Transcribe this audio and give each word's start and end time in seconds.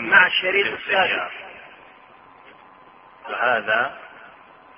مع 0.00 0.26
الشريط 0.26 0.66
السادس 0.66 1.32
فهذا 3.24 3.98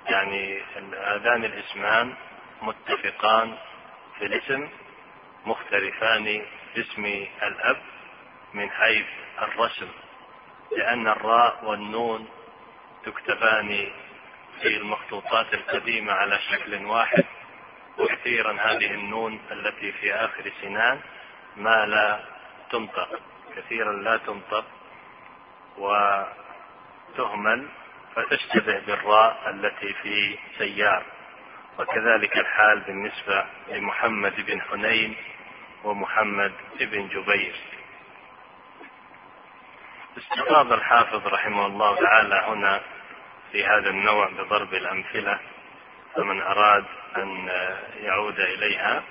يعني 0.09 0.61
هذان 1.05 1.45
الاسمان 1.45 2.13
متفقان 2.61 3.57
في 4.19 4.25
الاسم 4.25 4.69
مختلفان 5.45 6.45
في 6.73 6.81
اسم 6.81 7.05
الأب 7.43 7.81
من 8.53 8.69
حيث 8.69 9.05
الرسم 9.41 9.87
لأن 10.77 11.07
الراء 11.07 11.65
والنون 11.65 12.27
تكتبان 13.05 13.91
في 14.61 14.77
المخطوطات 14.77 15.53
القديمة 15.53 16.13
على 16.13 16.39
شكل 16.51 16.85
واحد 16.85 17.25
وكثيرا 17.97 18.51
هذه 18.51 18.91
النون 18.91 19.39
التي 19.51 19.91
في 19.91 20.13
آخر 20.13 20.51
سنان 20.61 20.99
ما 21.57 21.85
لا 21.85 22.19
تنطق 22.71 23.19
كثيرا 23.55 23.93
لا 23.93 24.17
تنطق 24.17 24.65
وتهمل 25.77 27.67
فتشتبه 28.15 28.79
بالراء 28.79 29.49
التي 29.49 29.93
في 29.93 30.37
سيار. 30.57 31.03
وكذلك 31.79 32.37
الحال 32.37 32.79
بالنسبة 32.79 33.45
لمحمد 33.67 34.45
بن 34.45 34.61
حنين 34.61 35.15
ومحمد 35.83 36.53
بن 36.79 37.07
جبير. 37.07 37.55
استفاض 40.17 40.73
الحافظ 40.73 41.27
رحمه 41.27 41.65
الله 41.65 41.95
تعالى 41.95 42.35
هنا 42.35 42.81
في 43.51 43.65
هذا 43.65 43.89
النوع 43.89 44.29
بضرب 44.29 44.73
الأمثلة 44.73 45.39
فمن 46.15 46.41
أراد 46.41 46.85
أن 47.17 47.47
يعود 47.99 48.39
إليها 48.39 49.03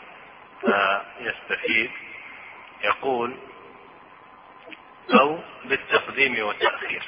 فيستفيد. 0.61 1.91
يقول 2.85 3.37
أو 5.11 5.39
بالتقديم 5.65 6.47
والتأخير. 6.47 7.03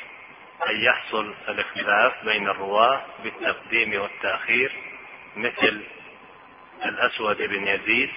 أن 0.71 0.81
يحصل 0.81 1.35
الاختلاف 1.49 2.25
بين 2.25 2.49
الرواة 2.49 3.03
بالتقديم 3.23 4.01
والتأخير 4.01 4.73
مثل 5.37 5.83
الأسود 6.85 7.37
بن 7.37 7.67
يزيد 7.67 8.11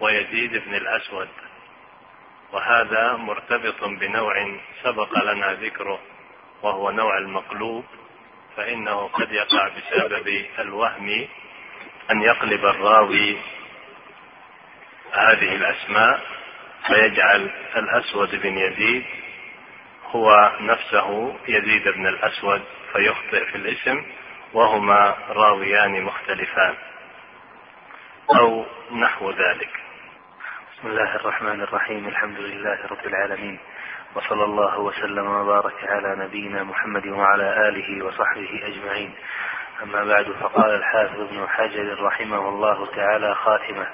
ويزيد 0.00 0.56
بن 0.56 0.74
الأسود. 0.74 1.28
وهذا 2.52 3.16
مرتبط 3.16 3.84
بنوع 3.84 4.58
سبق 4.82 5.18
لنا 5.24 5.52
ذكره 5.52 6.00
وهو 6.62 6.90
نوع 6.90 7.18
المقلوب 7.18 7.84
فإنه 8.56 9.08
قد 9.08 9.32
يقع 9.32 9.68
بسبب 9.68 10.46
الوهم 10.58 11.28
أن 12.10 12.22
يقلب 12.22 12.64
الراوي 12.64 13.36
هذه 15.12 15.54
الأسماء. 15.54 16.37
فيجعل 16.86 17.50
الأسود 17.76 18.42
بن 18.42 18.58
يزيد 18.58 19.04
هو 20.10 20.52
نفسه 20.60 21.36
يزيد 21.48 21.88
بن 21.88 22.06
الأسود 22.06 22.62
فيخطئ 22.92 23.44
في 23.44 23.54
الاسم 23.54 24.04
وهما 24.52 25.14
راويان 25.28 26.02
مختلفان 26.02 26.74
أو 28.38 28.66
نحو 28.92 29.30
ذلك. 29.30 29.70
بسم 30.72 30.88
الله 30.88 31.16
الرحمن 31.16 31.60
الرحيم. 31.60 32.08
الحمد 32.08 32.38
لله 32.38 32.86
رب 32.90 33.06
العالمين. 33.06 33.58
وصلى 34.14 34.44
الله 34.44 34.78
وسلم 34.78 35.26
وبارك 35.26 35.84
على 35.84 36.24
نبينا 36.24 36.62
محمد 36.62 37.06
وعلى 37.06 37.68
آله 37.68 38.04
وصحبه 38.04 38.60
أجمعين. 38.66 39.14
أما 39.82 40.04
بعد 40.04 40.32
فقال 40.40 40.74
الحافظ 40.74 41.20
ابن 41.20 41.48
حجر 41.48 42.02
رحمه 42.02 42.48
الله 42.48 42.86
تعالى 42.86 43.34
خاتمة 43.34 43.86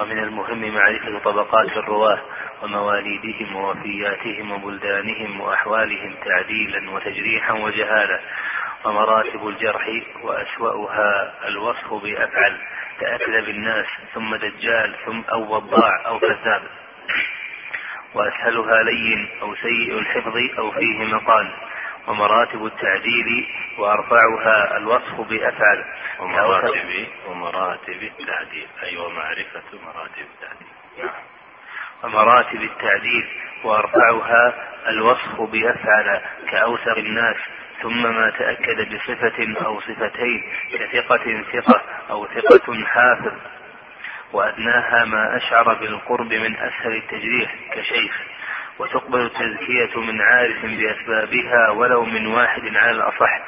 ومن 0.00 0.18
المهم 0.18 0.74
معرفة 0.74 1.18
طبقات 1.18 1.76
الرواة 1.76 2.20
ومواليدهم 2.62 3.56
ووفياتهم 3.56 4.52
وبلدانهم 4.52 5.40
وأحوالهم 5.40 6.14
تعديلا 6.24 6.90
وتجريحا 6.90 7.52
وجهالة 7.52 8.20
ومراتب 8.84 9.48
الجرح 9.48 9.88
وأسوأها 10.22 11.34
الوصف 11.48 11.94
بأفعل 11.94 12.58
كأكذب 13.00 13.48
الناس 13.48 13.86
ثم 14.14 14.34
دجال 14.36 14.96
ثم 15.06 15.22
أو 15.32 15.54
وضاع 15.54 16.06
أو 16.06 16.18
كذاب. 16.18 16.62
وأسهلها 18.14 18.82
لين 18.82 19.28
أو 19.42 19.54
سيء 19.54 19.98
الحفظ 19.98 20.36
أو 20.58 20.70
فيه 20.70 21.04
مقال. 21.14 21.50
ومراتب 22.08 22.66
التعديل 22.66 23.48
وأرفعها 23.78 24.76
الوصف 24.76 25.20
بأفعل 25.20 25.84
ومراتب 26.20 27.06
ومراتب 27.28 28.02
التعديل. 28.02 28.66
أي 28.82 28.88
أيوة 28.88 29.06
ومعرفة 29.06 29.62
مراتب 29.84 30.26
التعديل. 30.34 30.68
نعم. 30.98 31.24
ومراتب 32.04 32.62
التعديل 32.62 33.28
وأرفعها 33.64 34.54
الوصف 34.88 35.40
بأفعل 35.40 36.20
كأوثر 36.50 36.96
الناس 36.96 37.36
ثم 37.82 38.02
ما 38.02 38.30
تأكد 38.30 38.94
بصفة 38.94 39.66
أو 39.66 39.80
صفتين 39.80 40.42
كثقة 40.72 41.44
ثقة 41.52 41.82
أو 42.10 42.26
ثقة 42.26 42.84
حافظ. 42.84 43.32
وأدناها 44.32 45.04
ما 45.04 45.36
أشعر 45.36 45.74
بالقرب 45.74 46.32
من 46.32 46.56
أسهل 46.56 46.96
التجريح 46.96 47.54
كشيخ. 47.72 48.33
وتقبل 48.78 49.20
التزكية 49.20 50.00
من 50.00 50.20
عارف 50.20 50.64
بأسبابها 50.66 51.70
ولو 51.70 52.04
من 52.04 52.26
واحد 52.26 52.76
على 52.76 52.90
الأصح. 52.90 53.40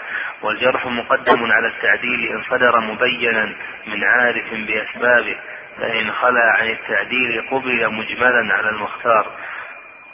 والجرح 0.43 0.87
مقدم 0.87 1.53
على 1.53 1.67
التعديل 1.67 2.29
إن 2.33 2.43
صدر 2.43 2.81
مبينا 2.81 3.45
من 3.87 4.05
عارف 4.05 4.55
بأسبابه 4.55 5.37
فإن 5.79 6.13
خلا 6.13 6.53
عن 6.59 6.69
التعديل 6.69 7.49
قبل 7.51 7.93
مجملا 7.93 8.55
على 8.55 8.69
المختار. 8.69 9.31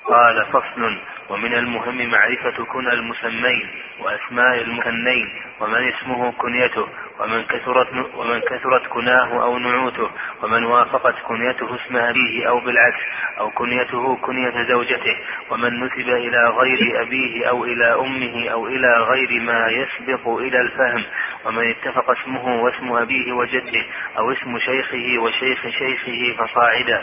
قال 0.05 0.47
فصل 0.47 0.99
ومن 1.33 1.55
المهم 1.55 2.11
معرفة 2.11 2.65
كنى 2.65 2.93
المسمين 2.93 3.69
وأسماء 4.01 4.61
المكنين 4.63 5.29
ومن 5.61 5.89
اسمه 5.89 6.33
كنيته 6.33 6.89
ومن 7.21 7.43
كثرت 7.45 7.89
ومن 8.17 8.41
كثرت 8.41 8.87
كناه 8.87 9.43
أو 9.45 9.59
نعوته 9.59 10.11
ومن 10.43 10.65
وافقت 10.65 11.15
كنيته 11.29 11.75
اسم 11.75 11.97
أبيه 11.97 12.49
أو 12.49 12.61
بالعكس 12.61 13.01
أو 13.39 13.51
كنيته 13.51 14.17
كنية 14.17 14.63
زوجته 14.69 15.17
ومن 15.51 15.81
نسب 15.85 16.09
إلى 16.09 16.49
غير 16.49 17.03
أبيه 17.03 17.47
أو 17.49 17.65
إلى 17.65 17.95
أمه 17.95 18.49
أو 18.49 18.67
إلى 18.67 18.89
غير 18.99 19.41
ما 19.41 19.69
يسبق 19.69 20.29
إلى 20.29 20.61
الفهم 20.61 21.05
ومن 21.45 21.71
اتفق 21.71 22.11
اسمه 22.11 22.63
واسم 22.63 22.93
أبيه 22.93 23.33
وجده 23.33 23.83
أو 24.19 24.33
اسم 24.33 24.59
شيخه 24.59 25.19
وشيخ 25.23 25.67
شيخه 25.79 26.37
فصاعدا. 26.39 27.03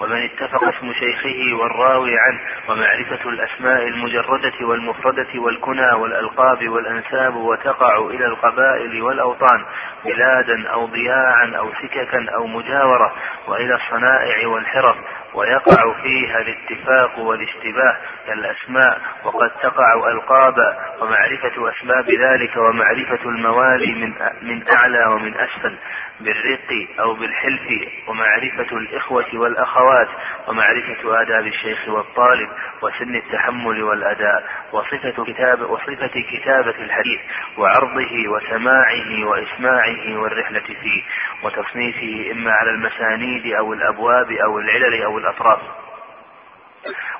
ومن 0.00 0.24
اتفق 0.24 0.64
اسم 0.64 0.92
شيخه 0.92 1.56
والراوي 1.56 2.18
عنه 2.18 2.40
ومعرفة 2.68 3.28
الأسماء 3.28 3.88
المجردة 3.88 4.66
والمفردة 4.66 5.40
والكنى 5.40 5.92
والألقاب 5.92 6.68
والأنساب 6.68 7.36
وتقع 7.36 7.98
إلى 7.98 8.26
القبائل 8.26 9.02
والأوطان 9.02 9.64
بلادا 10.04 10.68
أو 10.68 10.86
ضياعا 10.86 11.52
أو 11.58 11.72
سككا 11.82 12.26
أو 12.34 12.46
مجاورة 12.46 13.12
وإلى 13.48 13.74
الصنائع 13.74 14.48
والحرف 14.48 14.96
ويقع 15.36 16.02
فيها 16.02 16.40
الاتفاق 16.40 17.18
والاشتباه 17.18 17.96
كالأسماء 18.26 19.00
وقد 19.24 19.50
تقع 19.62 20.08
ألقابا 20.08 20.76
ومعرفة 21.00 21.70
أسباب 21.70 22.10
ذلك 22.10 22.56
ومعرفة 22.56 23.28
الموالي 23.28 23.94
من 23.94 24.12
من 24.42 24.68
أعلى 24.68 25.06
ومن 25.06 25.34
أسفل 25.34 25.76
بالرق 26.20 26.88
أو 27.00 27.14
بالحلف 27.14 27.88
ومعرفة 28.08 28.76
الإخوة 28.76 29.26
والأخوات 29.34 30.08
ومعرفة 30.48 31.22
آداب 31.22 31.46
الشيخ 31.46 31.88
والطالب 31.88 32.48
وسن 32.82 33.14
التحمل 33.14 33.82
والأداء 33.82 34.44
وصفة 34.72 35.24
كتاب 35.24 35.70
وصفة 35.70 36.10
كتابة 36.32 36.74
الحديث 36.84 37.20
وعرضه 37.58 38.28
وسماعه 38.28 39.24
وإسماعه 39.24 40.18
والرحلة 40.18 40.60
فيه 40.82 41.02
وتصنيفه 41.42 42.32
إما 42.32 42.52
على 42.52 42.70
المسانيد 42.70 43.54
أو 43.54 43.72
الأبواب 43.72 44.32
أو 44.32 44.58
العلل 44.58 45.02
أو 45.02 45.18
الأطراف. 45.26 45.60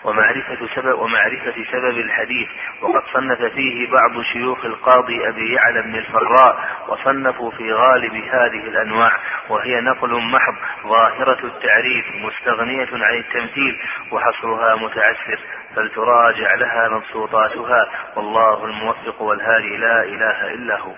ومعرفة 0.04 0.66
سبب 0.74 0.98
ومعرفة 0.98 1.64
سبب 1.72 1.98
الحديث. 1.98 2.48
وقد 2.82 3.02
صنف 3.12 3.42
فيه 3.42 3.90
بعض 3.90 4.22
شيوخ 4.32 4.64
القاضي 4.64 5.28
أبي 5.28 5.52
يعلى 5.54 5.82
بن 5.82 5.94
الفراء 5.94 6.68
وصنفوا 6.88 7.50
في 7.50 7.72
غالب 7.72 8.14
هذه 8.14 8.68
الأنواع 8.68 9.12
وهي 9.48 9.80
نقل 9.80 10.10
محض 10.10 10.54
ظاهرة 10.86 11.46
التعريف 11.46 12.04
مستغنية 12.14 12.88
عن 12.92 13.14
التمثيل 13.18 13.82
وحصرها 14.12 14.74
متعسر. 14.76 15.38
فلتراجع 15.76 16.54
لها 16.54 16.88
مبسوطاتها. 16.88 17.88
والله 18.16 18.64
الموفق 18.64 19.22
والهادي 19.22 19.76
لا 19.76 20.02
إله 20.02 20.54
إلا 20.54 20.80
هو. 20.80 20.94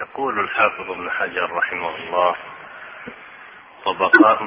يقول 0.00 0.40
الحافظ 0.40 0.90
ابن 0.90 1.10
حجر 1.10 1.52
رحمه 1.52 1.96
الله 1.96 2.36
طبقات 3.84 4.38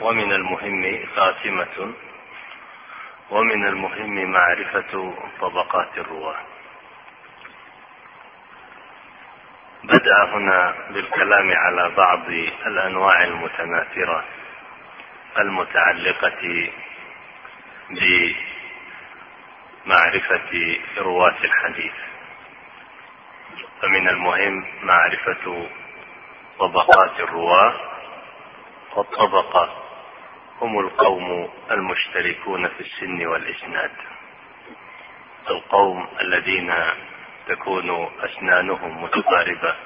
ومن 0.00 0.32
المهم 0.32 1.06
خاتمة 1.16 1.94
ومن 3.30 3.66
المهم 3.66 4.30
معرفة 4.32 5.14
طبقات 5.40 5.98
الرواة. 5.98 6.40
بدأ 9.84 10.24
هنا 10.24 10.74
بالكلام 10.90 11.52
على 11.52 11.90
بعض 11.96 12.28
الأنواع 12.66 13.24
المتناثرة 13.24 14.24
المتعلقة 15.38 16.70
بمعرفة 19.86 20.78
رواة 20.98 21.36
الحديث. 21.44 21.92
فمن 23.82 24.08
المهم 24.08 24.66
معرفة 24.82 25.68
طبقات 26.58 27.20
الرواة 27.20 27.89
والطبقة 28.96 29.82
هم 30.60 30.78
القوم 30.78 31.50
المشتركون 31.70 32.68
في 32.68 32.80
السن 32.80 33.26
والإسناد. 33.26 33.90
القوم 35.50 36.08
الذين 36.20 36.74
تكون 37.46 38.10
أسنانهم 38.20 39.02
متقاربة 39.02 39.76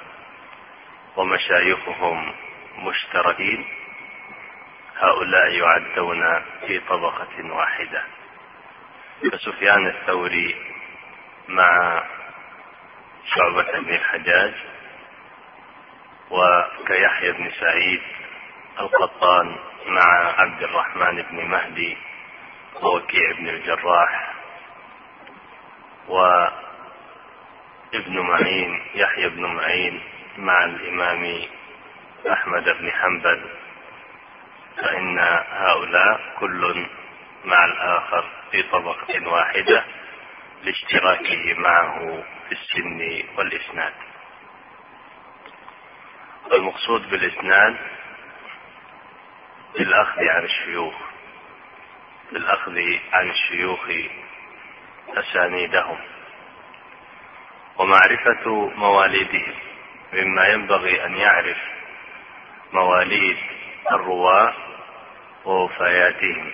ومشايخهم 1.15 2.33
مشتركين. 2.77 3.65
هؤلاء 4.97 5.51
يعدون 5.51 6.41
في 6.67 6.79
طبقة 6.79 7.53
واحدة. 7.55 8.03
فسفيان 9.31 9.87
الثوري 9.87 10.55
مع 11.47 12.03
شعبة 13.25 13.79
بن 13.79 13.93
الحجاج 13.93 14.53
وكيحيى 16.31 17.31
بن 17.31 17.51
سعيد 17.59 18.01
القطان 18.79 19.55
مع 19.87 20.33
عبد 20.41 20.63
الرحمن 20.63 21.21
بن 21.21 21.45
مهدي 21.45 21.97
ووكيع 22.81 23.31
بن 23.31 23.49
الجراح 23.49 24.33
وابن 26.07 26.59
معين 28.19 28.81
يحيى 28.95 29.29
بن 29.29 29.45
معين 29.45 30.01
مع 30.37 30.63
الإمام 30.63 31.41
أحمد 32.31 32.63
بن 32.63 32.91
حنبل 32.91 33.49
فإن 34.77 35.19
هؤلاء 35.51 36.33
كل 36.39 36.85
مع 37.45 37.65
الآخر 37.65 38.25
في 38.51 38.63
طبقة 38.63 39.27
واحدة 39.27 39.85
لاشتراكه 40.63 41.53
معه 41.53 42.23
في 42.49 42.51
السن 42.51 43.23
والإسناد. 43.37 43.93
والمقصود 46.51 47.09
بالإسناد 47.09 47.75
بالأخذ 49.77 50.21
عن 50.21 50.43
الشيوخ 50.43 50.95
بالأخذ 52.31 52.79
عن 53.13 53.29
الشيوخ 53.29 53.89
أسانيدهم 55.09 55.97
ومعرفة 57.77 58.71
مواليدهم 58.75 59.53
مما 60.13 60.47
ينبغي 60.47 61.05
أن 61.05 61.15
يعرف 61.15 61.57
مواليد 62.73 63.37
الرواة 63.91 64.53
ووفياتهم. 65.45 66.51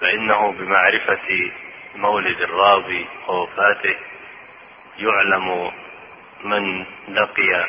فإنه 0.00 0.52
بمعرفة 0.52 1.52
مولد 1.94 2.40
الراوي 2.40 3.06
ووفاته 3.28 3.96
يعلم 4.98 5.72
من 6.44 6.86
لقي 7.08 7.66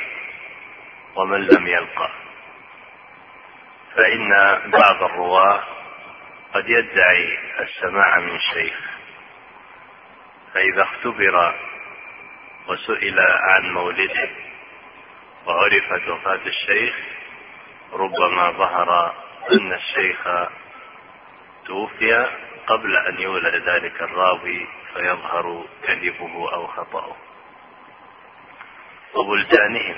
ومن 1.16 1.42
لم 1.48 1.68
يلقى. 1.68 2.25
فإن 3.96 4.30
بعض 4.72 5.04
الرواة 5.04 5.64
قد 6.54 6.70
يدعي 6.70 7.38
السماع 7.60 8.20
من 8.20 8.40
شيخ 8.40 8.80
فإذا 10.54 10.84
اختبر 10.84 11.56
وسئل 12.68 13.20
عن 13.20 13.74
مولده 13.74 14.30
وعرفت 15.46 16.08
وفاة 16.08 16.40
الشيخ 16.48 16.96
ربما 17.94 18.52
ظهر 18.52 19.16
أن 19.52 19.74
الشيخ 19.74 20.28
توفي 21.66 22.28
قبل 22.68 22.96
أن 22.98 23.20
يولد 23.20 23.56
ذلك 23.70 24.02
الراوي 24.02 24.68
فيظهر 24.94 25.66
كذبه 25.88 26.54
أو 26.54 26.68
خطأه. 26.68 27.16
وبلدانهم 29.14 29.96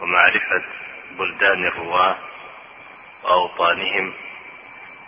ومعرفة 0.00 0.64
بلدان 1.18 1.66
الرواة 1.66 2.16
وأوطانهم 3.26 4.14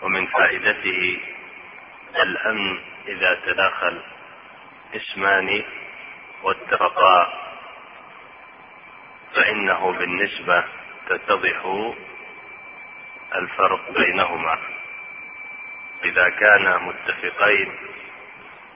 ومن 0.02 0.26
فائدته 0.26 1.20
الأمن 2.22 2.80
إذا 3.08 3.40
تداخل 3.46 4.02
إسمان 4.96 5.64
واتفقا 6.42 7.32
فإنه 9.34 9.92
بالنسبة 9.92 10.64
تتضح 11.08 11.90
الفرق 13.34 13.90
بينهما. 13.90 14.58
إذا 16.04 16.28
كانا 16.28 16.78
متفقين 16.78 17.74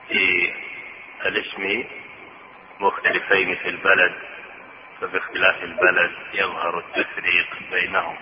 في 0.07 0.53
الاسم 1.25 1.83
مختلفين 2.79 3.55
في 3.55 3.69
البلد 3.69 4.15
فباختلاف 5.01 5.63
البلد 5.63 6.11
يظهر 6.33 6.79
التفريق 6.79 7.47
بينهم. 7.71 8.17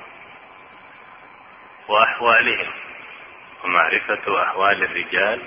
وأحوالهم. 1.88 2.72
ومعرفة 3.64 4.44
أحوال 4.44 4.84
الرجال 4.84 5.42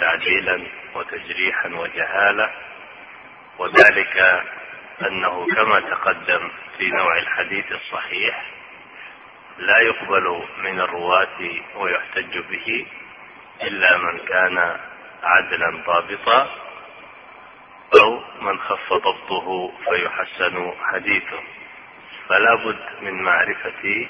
تعديلا 0.00 0.66
وتجريحا 0.94 1.68
وجهالة 1.68 2.50
وذلك 3.58 4.44
أنه 5.02 5.46
كما 5.46 5.80
تقدم 5.80 6.50
في 6.78 6.90
نوع 6.90 7.18
الحديث 7.18 7.72
الصحيح 7.72 8.44
لا 9.58 9.78
يقبل 9.78 10.42
من 10.58 10.80
الرواة 10.80 11.60
ويحتج 11.76 12.38
به 12.38 12.86
إلا 13.62 13.96
من 13.96 14.18
كان 14.18 14.76
عدلا 15.22 15.82
ضابطا 15.86 16.50
أو 18.02 18.22
من 18.40 18.58
خف 18.60 18.92
ضبطه 18.92 19.72
فيحسن 19.84 20.72
حديثه. 20.82 21.42
فلا 22.28 22.54
بد 22.54 23.02
من 23.02 23.22
معرفة 23.22 24.08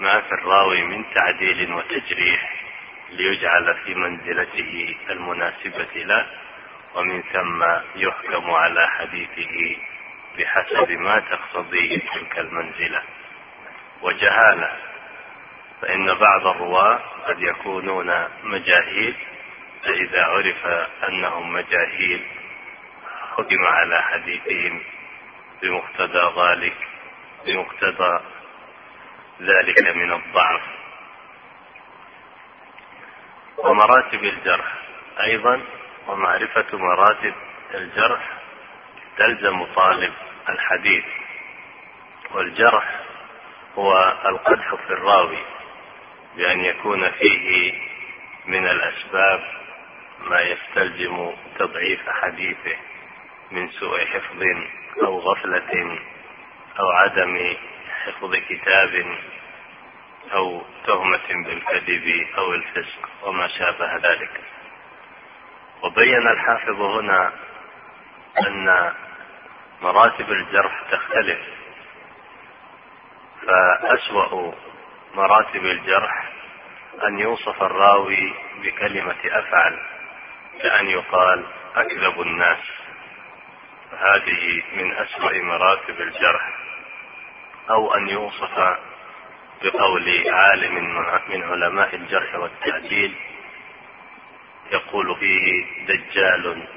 ما 0.00 0.20
في 0.20 0.32
الراوي 0.32 0.82
من 0.82 1.04
تعديل 1.14 1.72
وتجريح 1.74 2.64
ليجعل 3.10 3.74
في 3.84 3.94
منزلته 3.94 4.96
المناسبة 5.10 5.88
له 5.94 6.26
ومن 6.94 7.22
ثم 7.22 7.64
يحكم 7.96 8.50
على 8.50 8.88
حديثه 8.88 9.76
بحسب 10.38 10.90
ما 10.90 11.18
تقتضيه 11.20 11.98
تلك 11.98 12.38
المنزلة. 12.38 13.02
وجهالة 14.02 14.72
فإن 15.82 16.14
بعض 16.14 16.46
الرواة 16.46 17.00
قد 17.26 17.42
يكونون 17.42 18.28
مجاهيل 18.42 19.14
فإذا 19.84 20.24
عرف 20.24 20.66
أنهم 21.08 21.52
مجاهيل 21.52 22.26
حكم 23.36 23.64
على 23.64 24.02
حديثهم 24.02 24.82
بمقتضى 25.62 26.42
ذلك 26.42 26.76
بمقتضى 27.46 28.20
ذلك 29.40 29.96
من 29.96 30.12
الضعف. 30.12 30.60
ومراتب 33.58 34.24
الجرح. 34.24 34.74
أيضا 35.20 35.62
ومعرفة 36.08 36.78
مراتب 36.78 37.34
الجرح 37.74 38.30
تلزم 39.18 39.64
طالب 39.64 40.12
الحديث. 40.48 41.04
والجرح 42.34 43.00
هو 43.78 44.16
القدح 44.26 44.74
في 44.74 44.90
الراوي 44.92 45.38
بأن 46.36 46.60
يكون 46.60 47.10
فيه 47.10 47.72
من 48.46 48.66
الأسباب 48.66 49.44
ما 50.20 50.40
يستلزم 50.40 51.32
تضعيف 51.58 52.08
حديثه 52.08 52.76
من 53.50 53.70
سوء 53.70 54.06
حفظ 54.06 54.42
أو 55.02 55.18
غفلة 55.18 55.98
أو 56.80 56.90
عدم 56.90 57.56
حفظ 58.06 58.34
كتاب 58.36 59.16
أو 60.32 60.62
تهمة 60.86 61.44
بالكذب 61.44 62.26
أو 62.38 62.54
الفسق 62.54 63.08
وما 63.22 63.48
شابه 63.48 63.96
ذلك. 63.96 64.40
وبين 65.82 66.28
الحافظ 66.28 66.80
هنا 66.80 67.32
أن 68.46 68.92
مراتب 69.82 70.30
الجرح 70.30 70.82
تختلف 70.90 71.40
فأسوأ 73.46 74.54
مراتب 75.14 75.64
الجرح 75.64 76.32
أن 77.06 77.18
يوصف 77.18 77.62
الراوي 77.62 78.34
بكلمة 78.62 79.16
أفعل 79.24 79.78
كأن 80.62 80.86
يقال 80.86 81.44
أكذب 81.76 82.20
الناس. 82.20 82.58
هذه 83.98 84.62
من 84.72 84.92
أسوأ 84.92 85.42
مراتب 85.42 86.00
الجرح. 86.00 86.63
أو 87.70 87.94
أن 87.94 88.08
يوصف 88.08 88.78
بقول 89.62 90.28
عالم 90.28 90.74
من 91.28 91.42
علماء 91.42 91.94
الجرح 91.94 92.34
والتعديل 92.34 93.14
يقول 94.72 95.16
فيه 95.16 95.64
دجال 95.86 96.68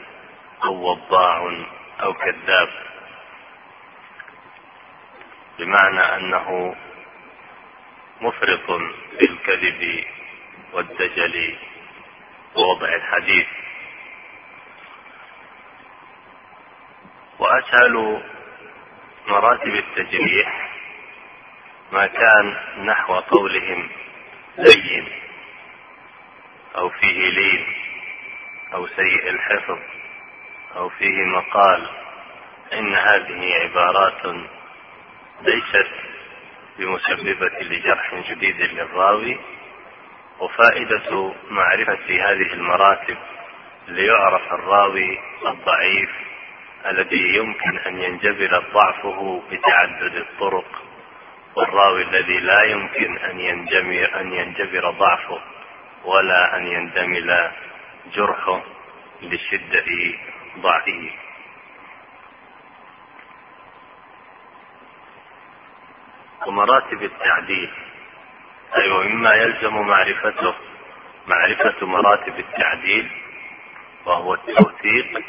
أو 0.63 0.74
وضاع 0.91 1.65
أو 2.03 2.13
كذاب. 2.13 2.70
بمعنى 5.60 6.00
أنه 6.00 6.75
مفرط 8.22 8.65
في 9.20 9.25
الكذب 9.25 10.03
والدجل 10.74 11.58
ووضع 12.56 12.96
الحديث. 12.96 13.48
وأسهل 17.39 18.24
مراتب 19.27 19.75
التجريح 19.75 20.66
ما 21.91 22.08
كان 22.08 22.56
نحو 22.86 23.13
قولهم 23.13 23.89
لين 24.58 25.08
أو 26.75 26.89
فيه 26.89 27.29
لين 27.29 27.65
أو 28.74 28.88
سيء 28.88 29.29
الحفظ 29.29 29.79
أو 30.75 30.89
فيه 30.89 31.24
مقال. 31.24 31.88
إن 32.74 32.94
هذه 32.96 33.53
عبارات 33.63 34.25
ليست 35.41 35.91
بمسببة 36.79 37.60
لجرح 37.62 38.22
شديد 38.29 38.62
للراوي 38.62 39.39
وفائدة 40.39 41.34
معرفة 41.50 42.10
هذه 42.10 42.53
المراتب 42.53 43.17
ليعرف 43.88 44.53
الراوي 44.53 45.20
الضعيف 45.48 46.10
الذي 46.86 47.36
يمكن 47.36 47.77
أن 47.77 48.01
ينجبر 48.01 48.63
ضعفه 48.74 49.44
بتعدد 49.51 50.15
الطرق. 50.15 50.87
والراوي 51.57 52.01
الذي 52.01 52.39
لا 52.39 52.63
يمكن 52.63 53.17
أن 53.17 53.39
ينجبر 53.39 54.21
أن 54.21 54.33
ينجبر 54.33 54.89
ضعفه 54.91 55.41
ولا 56.05 56.57
أن 56.57 56.67
يندمل 56.67 57.51
جرحه 58.13 58.61
لشدة 59.21 59.85
ضعفه. 60.57 61.11
ومراتب 66.47 67.03
التعديل 67.03 67.71
أي 68.75 68.81
أيوة 68.81 68.97
ومما 68.99 69.33
يلزم 69.33 69.73
معرفته. 69.73 70.53
معرفة 71.27 71.85
مراتب 71.85 72.39
التعديل 72.39 73.11
وهو 74.05 74.33
التوثيق. 74.33 75.23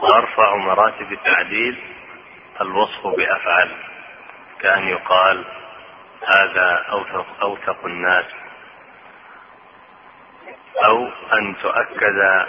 وأرفع 0.00 0.56
مراتب 0.56 1.12
التعديل 1.12 1.78
الوصف 2.60 3.06
بأفعل. 3.06 3.85
كأن 4.66 4.88
يقال 4.88 5.44
هذا 6.26 6.84
أوثق, 6.92 7.26
أوثق 7.42 7.84
الناس 7.84 8.24
أو 10.84 11.08
أن 11.32 11.56
تؤكد 11.62 12.46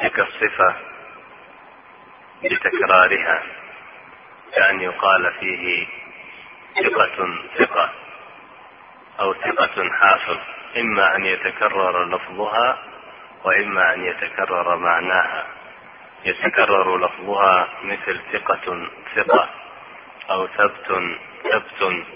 تلك 0.00 0.20
الصفة 0.20 0.76
بتكرارها 2.44 3.42
كأن 4.54 4.80
يقال 4.80 5.32
فيه 5.40 5.86
ثقة 6.82 7.38
ثقة 7.58 7.90
أو 9.20 9.34
ثقة 9.34 9.90
حافظ 9.92 10.38
إما 10.76 11.16
أن 11.16 11.24
يتكرر 11.24 12.04
لفظها 12.04 12.78
وإما 13.44 13.94
أن 13.94 14.04
يتكرر 14.04 14.76
معناها. 14.76 15.46
يتكرر 16.24 16.98
لفظها 16.98 17.68
مثل 17.82 18.20
ثقة 18.32 18.88
ثقة. 19.16 19.65
أو 20.30 20.46
ثبت 20.46 20.86
ثبت 21.52 22.06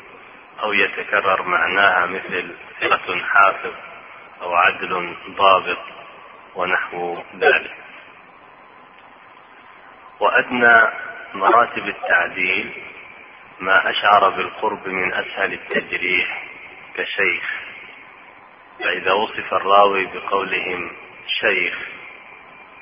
أو 0.62 0.72
يتكرر 0.72 1.42
معناها 1.42 2.06
مثل 2.06 2.54
ثقة 2.80 3.18
حافظ 3.18 3.74
أو 4.42 4.54
عدل 4.54 5.16
ضابط 5.30 5.78
ونحو 6.54 7.22
ذلك. 7.36 7.74
وأدنى 10.20 10.88
مراتب 11.34 11.88
التعديل 11.88 12.72
ما 13.60 13.90
أشعر 13.90 14.28
بالقرب 14.28 14.88
من 14.88 15.14
أسهل 15.14 15.52
التجريح 15.52 16.44
كشيخ. 16.94 17.50
فإذا 18.78 19.12
وصف 19.12 19.54
الراوي 19.54 20.06
بقولهم 20.06 20.96
شيخ 21.40 21.78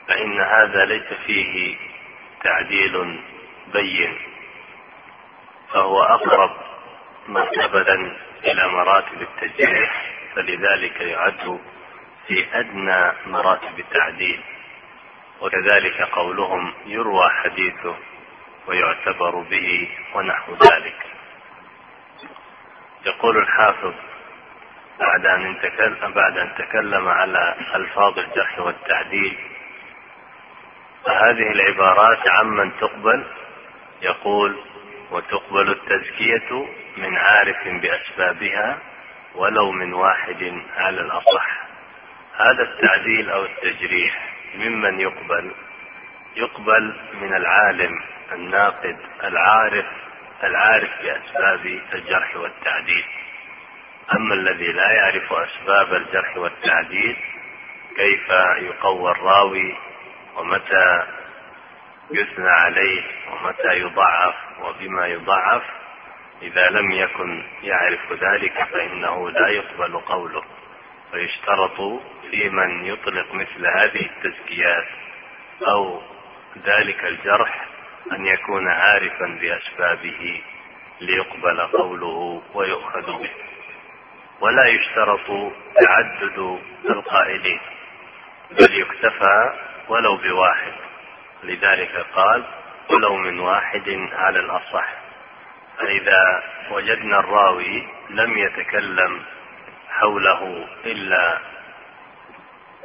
فإن 0.09 0.41
هذا 0.41 0.85
ليس 0.85 1.13
فيه 1.27 1.77
تعديل 2.45 3.21
بين. 3.73 4.19
فهو 5.73 6.03
أقرب 6.03 6.51
مرتبة 7.29 7.95
إلى 8.45 8.69
مراتب 8.69 9.23
التجريح 9.23 10.03
فلذلك 10.35 11.01
يعد 11.01 11.61
في 12.27 12.47
أدنى 12.53 13.13
مراتب 13.27 13.79
التعديل. 13.79 14.41
وكذلك 15.41 16.01
قولهم 16.03 16.75
يروى 16.87 17.31
حديثه 17.31 17.97
ويعتبر 18.67 19.31
به 19.41 19.89
ونحو 20.15 20.53
ذلك. 20.55 21.07
يقول 23.07 23.37
الحافظ 23.39 23.95
بعد 25.01 25.27
أن 25.27 25.61
تكلم 25.63 26.13
بعد 26.13 26.39
أن 26.39 26.55
تكلم 26.55 27.09
على 27.09 27.55
ألفاظ 27.75 28.19
الجرح 28.19 28.59
والتعديل 28.59 29.39
فهذه 31.05 31.51
العبارات 31.53 32.29
عمن 32.29 32.73
تقبل؟ 32.81 33.25
يقول 34.03 34.59
وتقبل 35.11 35.71
التزكية 35.71 36.67
من 36.97 37.17
عارف 37.17 37.69
بأسبابها 37.69 38.79
ولو 39.35 39.71
من 39.71 39.95
واحد 39.95 40.63
على 40.77 41.01
الأصح. 41.01 41.67
هذا 42.37 42.63
التعديل 42.63 43.31
أو 43.31 43.45
التجريح 43.45 44.35
ممن 44.55 45.01
يقبل 45.01 45.55
يقبل 46.37 46.97
من 47.21 47.37
العالم 47.37 48.03
الناقد 48.33 48.97
العارف 49.25 49.87
العارف 50.45 50.91
بأسباب 51.03 51.81
الجرح 51.95 52.37
والتعديل. 52.37 53.05
أما 54.13 54.35
الذي 54.35 54.73
لا 54.73 54.91
يعرف 54.93 55.33
أسباب 55.33 55.95
الجرح 55.95 56.37
والتعديل 56.37 57.17
كيف 57.97 58.31
يقوى 58.59 59.11
الراوي 59.11 59.77
ومتى 60.37 61.07
يثنى 62.11 62.51
عليه 62.51 63.03
ومتى 63.31 63.81
يضعف 63.81 64.35
وبما 64.63 65.07
يضعف 65.07 65.63
إذا 66.43 66.69
لم 66.69 66.91
يكن 66.91 67.43
يعرف 67.63 68.13
ذلك 68.13 68.65
فإنه 68.73 69.31
لا 69.31 69.49
يقبل 69.49 69.99
قوله 69.99 70.43
فيشترط 71.13 71.77
في 72.31 72.49
من 72.49 72.85
يطلق 72.85 73.35
مثل 73.35 73.67
هذه 73.67 74.07
التزكيات 74.11 74.89
أو 75.69 76.03
ذلك 76.65 77.05
الجرح 77.05 77.67
أن 78.13 78.27
يكون 78.27 78.69
عارفا 78.69 79.39
بأسبابه 79.41 80.43
ليقبل 81.01 81.61
قوله 81.61 82.43
ويؤخذ 82.55 83.19
به. 83.19 83.31
ولا 84.41 84.67
يشترط 84.67 85.53
تعدد 85.81 86.59
القائلين 86.91 87.61
بل 88.51 88.81
يكتفى 88.81 89.53
ولو 89.89 90.17
بواحد. 90.17 90.88
لذلك 91.43 92.07
قال 92.15 92.45
ولو 92.91 93.17
من 93.17 93.41
واحد 93.41 94.09
على 94.13 94.41
الأصح. 94.41 94.89
فإذا 95.79 96.43
وجدنا 96.71 97.19
الراوي 97.21 97.89
لم 98.11 98.39
يتكلم 98.39 99.23
حوله 99.91 100.67
إلا 100.85 101.39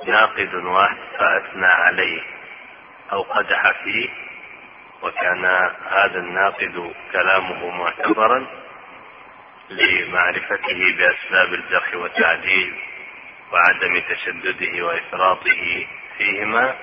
ناقد 0.08 0.54
واحد 0.56 0.98
فأثنى 1.20 1.66
عليه 1.66 2.22
أو 3.12 3.22
قدح 3.22 3.84
فيه 3.84 4.10
وكان 5.02 5.46
هذا 5.90 6.20
الناقد 6.20 6.94
كلامه 7.12 7.70
معتبرا 7.70 8.48
لمعرفته 9.70 10.96
بأسباب 10.98 11.54
الجرح 11.54 11.96
والتعديل 11.96 12.74
وعدم 13.52 14.00
تشدده 14.10 14.86
وإفراطه 14.86 15.88
فيهما. 16.18 16.76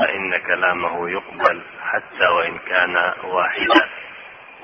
فإن 0.00 0.36
كلامه 0.36 1.10
يقبل 1.10 1.62
حتى 1.82 2.26
وإن 2.28 2.58
كان 2.58 3.12
واحدا. 3.24 3.88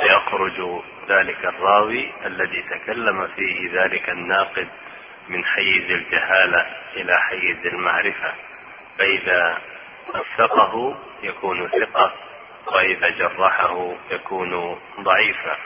فيخرج 0.00 0.83
ذلك 1.09 1.45
الراوي 1.45 2.12
الذي 2.26 2.62
تكلم 2.62 3.26
فيه 3.26 3.83
ذلك 3.83 4.09
الناقد 4.11 4.69
من 5.28 5.45
حيز 5.45 5.90
الجهالة 5.90 6.66
إلى 6.97 7.19
حيز 7.21 7.66
المعرفة. 7.66 8.35
فإذا 8.99 9.59
وثقه 10.14 10.97
يكون 11.23 11.69
ثقة 11.69 12.12
وإذا 12.66 13.09
جرحه 13.11 13.95
يكون 14.11 14.81
ضعيفا. 15.00 15.57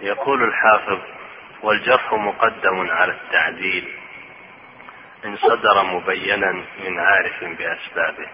يقول 0.00 0.42
الحافظ 0.42 0.98
والجرح 1.64 2.12
مقدم 2.12 2.90
على 2.90 3.12
التعديل. 3.12 3.98
إن 5.24 5.36
صدر 5.36 5.84
مبينا 5.84 6.52
من 6.52 6.98
عارف 7.00 7.44
بأسبابه. 7.44 8.28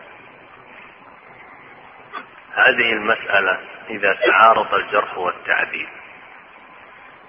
هذه 2.54 2.92
المسألة 2.92 3.60
إذا 3.90 4.12
تعارض 4.12 4.74
الجرح 4.74 5.18
والتعديل. 5.18 5.88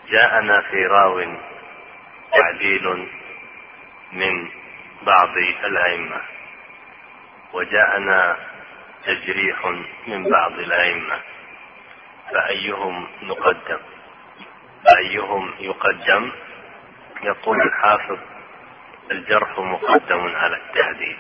جاءنا 0.10 0.62
في 0.62 0.86
راو 0.86 1.26
تعديل 2.32 3.08
من 4.12 4.50
بعض 5.02 5.38
الأئمة. 5.66 6.22
وجاءنا 7.54 8.38
تجريح 9.06 9.66
من 10.08 10.30
بعض 10.30 10.52
الأئمة. 10.52 11.20
فأيهم 12.32 13.08
نقدم 13.24 13.91
فأيهم 14.86 15.54
يقدم؟ 15.60 16.32
يقول 17.24 17.62
الحافظ 17.62 18.18
الجرح 19.12 19.60
مقدم 19.60 20.36
على 20.36 20.56
التهذيب 20.56 21.18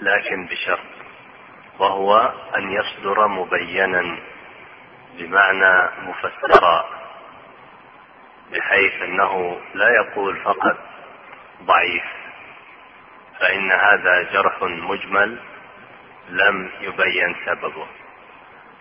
لكن 0.00 0.46
بشرط 0.46 0.94
وهو 1.78 2.32
أن 2.56 2.72
يصدر 2.72 3.28
مبينا 3.28 4.18
بمعنى 5.18 5.90
مفسرا 6.02 6.84
بحيث 8.52 9.02
أنه 9.02 9.60
لا 9.74 9.88
يقول 9.88 10.36
فقط 10.36 10.76
ضعيف. 11.62 12.04
فإن 13.40 13.72
هذا 13.72 14.22
جرح 14.32 14.62
مجمل 14.62 15.38
لم 16.28 16.70
يبين 16.80 17.36
سببه. 17.46 17.86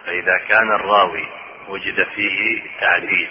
فإذا 0.06 0.38
كان 0.38 0.72
الراوي 0.76 1.28
وجد 1.68 2.04
فيه 2.16 2.62
تعديل. 2.80 3.30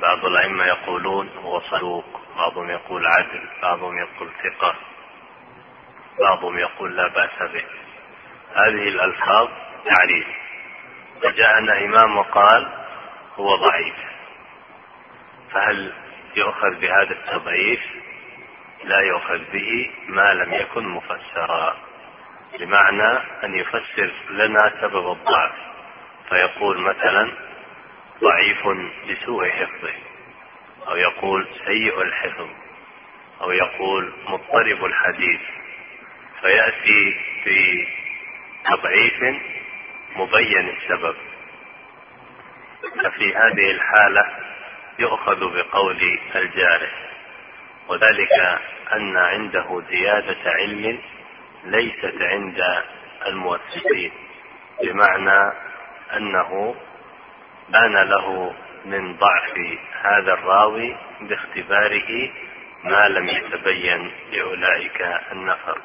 بعض 0.00 0.24
الأئمة 0.24 0.64
يقولون 0.64 1.28
هو 1.28 1.60
صدوق 1.60 2.20
بعضهم 2.36 2.70
يقول 2.70 3.06
عدل 3.06 3.48
بعضهم 3.62 3.98
يقول 3.98 4.30
ثقة 4.42 4.74
بعضهم 6.20 6.58
يقول 6.58 6.96
لا 6.96 7.08
بأس 7.08 7.50
به. 7.52 7.64
هذه 8.54 8.88
الألفاظ 8.88 9.48
تعريف 9.84 10.26
فجاءنا 11.22 11.84
إمام 11.84 12.16
وقال 12.16 12.68
هو 13.36 13.56
ضعيف. 13.56 13.94
فهل 15.52 15.92
يؤخذ 16.36 16.74
بهذا 16.80 17.10
التضعيف؟ 17.12 17.80
لا 18.84 19.00
يؤخذ 19.00 19.38
به 19.52 19.90
ما 20.08 20.34
لم 20.34 20.54
يكن 20.54 20.88
مفسرا. 20.88 21.76
بمعنى 22.58 23.18
أن 23.44 23.54
يفسر 23.54 24.12
لنا 24.30 24.72
سبب 24.80 25.12
الضعف. 25.12 25.52
فيقول 26.28 26.80
مثلا 26.80 27.45
ضعيف 28.20 28.62
بسوء 29.10 29.48
حفظه 29.48 29.94
أو 30.88 30.96
يقول 30.96 31.48
سيء 31.66 32.02
الحفظ 32.02 32.48
أو 33.40 33.50
يقول 33.50 34.12
مضطرب 34.28 34.84
الحديث 34.84 35.40
فيأتي 36.40 37.16
في 37.44 37.86
تضعيف 38.64 39.22
مبين 40.16 40.68
السبب. 40.68 41.16
ففي 43.04 43.34
هذه 43.34 43.70
الحالة 43.70 44.22
يؤخذ 44.98 45.40
بقول 45.54 46.18
الجارح 46.34 46.92
وذلك 47.88 48.32
أن 48.92 49.16
عنده 49.16 49.82
زيادة 49.90 50.50
علم 50.50 50.98
ليست 51.64 52.14
عند 52.20 52.62
الموثقين 53.26 54.12
بمعنى 54.82 55.52
أنه 56.16 56.74
بان 57.68 57.92
له 57.92 58.54
من 58.84 59.16
ضعف 59.16 59.78
هذا 60.02 60.32
الراوي 60.32 60.96
باختباره 61.20 62.30
ما 62.84 63.08
لم 63.08 63.28
يتبين 63.28 64.12
لأولئك 64.32 65.00
النفر. 65.32 65.80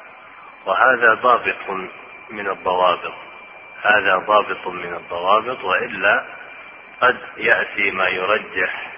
وهذا 0.66 1.14
ضابط 1.14 1.70
من 2.30 2.48
الضوابط. 2.50 3.14
هذا 3.82 4.16
ضابط 4.16 4.66
من 4.66 4.94
الضوابط 4.94 5.64
وإلا 5.64 6.24
قد 7.00 7.18
يأتي 7.36 7.90
ما 7.90 8.08
يرجح 8.08 8.92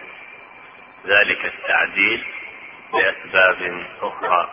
ذلك 1.06 1.44
التعديل 1.44 2.24
لاسباب 2.92 3.86
أخرى. 4.02 4.50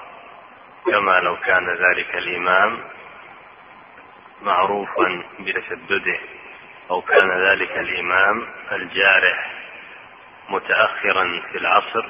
كما 0.85 1.19
لو 1.19 1.37
كان 1.37 1.69
ذلك 1.69 2.15
الإمام 2.15 2.79
معروفا 4.41 5.23
بتشدده. 5.39 6.19
أو 6.91 7.01
كان 7.01 7.31
ذلك 7.31 7.77
الإمام 7.77 8.47
الجارح 8.71 9.51
متاخرا 10.49 11.41
في 11.51 11.57
العصر 11.57 12.05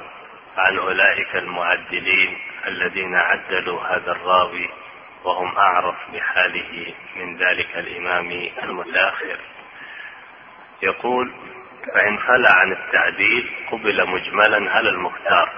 عن 0.56 0.78
أولئك 0.78 1.36
المعدلين 1.36 2.38
الذين 2.66 3.14
عدلوا 3.14 3.82
هذا 3.82 4.12
الراوي 4.12 4.68
وهم 5.24 5.56
أعرف 5.56 5.94
بحاله 6.12 6.94
من 7.16 7.36
ذلك 7.36 7.76
الإمام 7.76 8.48
المتأخر. 8.62 9.38
يقول 10.82 11.32
فإن 11.94 12.18
خلى 12.18 12.48
عن 12.48 12.72
التعديل 12.72 13.50
قبل 13.70 14.08
مجملا 14.08 14.72
على 14.72 14.88
المختار. 14.88 15.52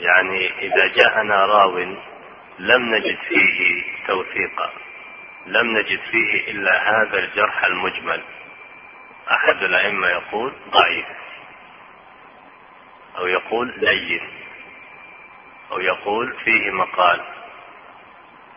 يعني 0.00 0.50
إذا 0.58 0.86
جاءنا 0.86 1.46
راو 1.46 1.78
لم 2.58 2.94
نجد 2.94 3.18
فيه 3.28 3.84
توثيقا 4.06 4.70
لم 5.46 5.76
نجد 5.78 6.00
فيه 6.10 6.50
إلا 6.50 6.90
هذا 6.90 7.18
الجرح 7.18 7.64
المجمل. 7.64 8.22
أحد 9.30 9.62
الأئمة 9.62 10.08
يقول 10.08 10.52
ضعيف 10.70 11.06
أو 13.18 13.26
يقول 13.26 13.74
لين 13.76 14.30
أو 15.72 15.80
يقول 15.80 16.36
فيه 16.44 16.70
مقال. 16.70 17.20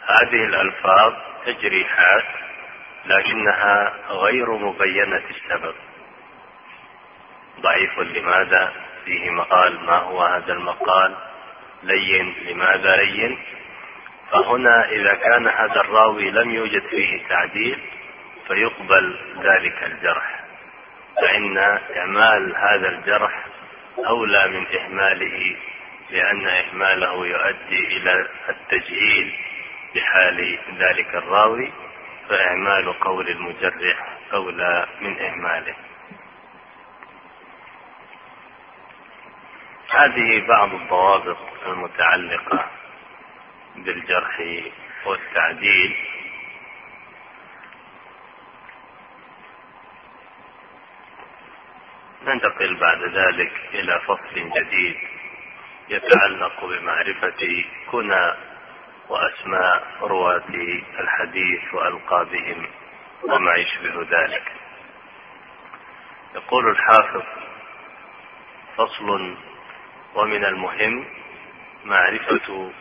هذه 0.07 0.45
الألفاظ 0.45 1.13
تجريحات 1.45 2.25
لكنها 3.05 3.93
غير 4.09 4.51
مبينة 4.51 5.23
السبب. 5.29 5.75
ضعيف 7.59 7.99
لماذا 7.99 8.73
فيه 9.05 9.29
مقال؟ 9.29 9.85
ما 9.85 9.97
هو 9.97 10.21
هذا 10.21 10.53
المقال؟ 10.53 11.15
لين. 11.83 12.35
لماذا 12.41 12.95
لين؟ 12.95 13.37
فهنا 14.31 14.89
إذا 14.89 15.13
كان 15.13 15.47
هذا 15.47 15.81
الراوي 15.81 16.31
لم 16.31 16.51
يوجد 16.51 16.87
فيه 16.89 17.27
تعديل 17.27 17.79
فيقبل 18.47 19.19
ذلك 19.43 19.83
الجرح. 19.83 20.40
فإن 21.17 21.57
إعمال 21.97 22.55
هذا 22.57 22.89
الجرح 22.89 23.45
أولى 24.07 24.47
من 24.47 24.67
إهماله 24.79 25.55
لأن 26.09 26.47
إهماله 26.47 27.25
يؤدي 27.27 27.97
إلى 27.97 28.27
التجهيل 28.49 29.33
بحال 29.95 30.59
ذلك 30.79 31.15
الراوي 31.15 31.71
فإعمال 32.29 32.99
قول 32.99 33.29
المجرح 33.29 34.17
أولى 34.33 34.87
من 35.01 35.19
إهماله. 35.19 35.75
هذه 39.89 40.47
بعض 40.47 40.73
الضوابط 40.73 41.37
المتعلقة 41.67 42.65
بالجرح 43.75 44.39
والتعديل. 45.05 45.95
ننتقل 52.25 52.75
بعد 52.75 53.03
ذلك 53.03 53.51
إلى 53.73 53.99
فصل 54.07 54.35
جديد 54.35 54.95
يتعلق 55.89 56.65
بمعرفة 56.65 57.63
كنى 57.91 58.33
وأسماء 59.09 59.83
رواة 60.01 60.43
الحديث 60.99 61.73
وألقابهم 61.73 62.67
وما 63.23 63.55
يشبه 63.55 64.07
ذلك. 64.19 64.51
يقول 66.35 66.69
الحافظ 66.69 67.23
فصل 68.77 69.35
ومن 70.15 70.45
المهم 70.45 71.05
معرفة 71.85 72.71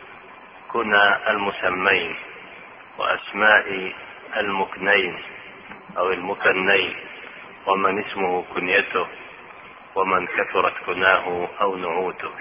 كنى 0.71 1.29
المسمين 1.29 2.15
وأسماء 2.97 3.93
المكنين 4.37 5.23
أو 5.97 6.11
المكنين 6.11 6.95
ومن 7.65 8.03
اسمه 8.05 8.43
كنيته 8.55 9.07
ومن 9.95 10.27
كثرت 10.27 10.73
كناه 10.85 11.49
أو 11.61 11.75
نعوته. 11.75 12.31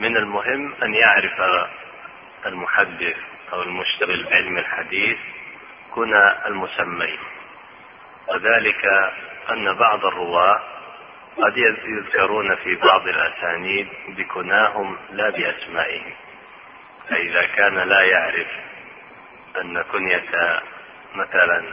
من 0.00 0.16
المهم 0.16 0.74
أن 0.82 0.94
يعرف 0.94 1.68
المحدث 2.46 3.16
أو 3.52 3.62
المشتغل 3.62 4.24
بعلم 4.24 4.58
الحديث 4.58 5.18
كنى 5.94 6.46
المسمين. 6.46 7.18
وذلك 8.28 8.84
أن 9.50 9.74
بعض 9.74 10.04
الرواة 10.04 10.60
قد 11.36 11.56
يذكرون 11.86 12.56
في 12.56 12.74
بعض 12.74 13.08
الأسانيد 13.08 13.88
بكناهم 14.08 14.98
لا 15.10 15.30
بأسمائهم. 15.30 16.14
فإذا 17.08 17.46
كان 17.46 17.78
لا 17.78 18.02
يعرف 18.02 18.48
أن 19.60 19.82
كنية 19.82 20.60
مثلا 21.14 21.64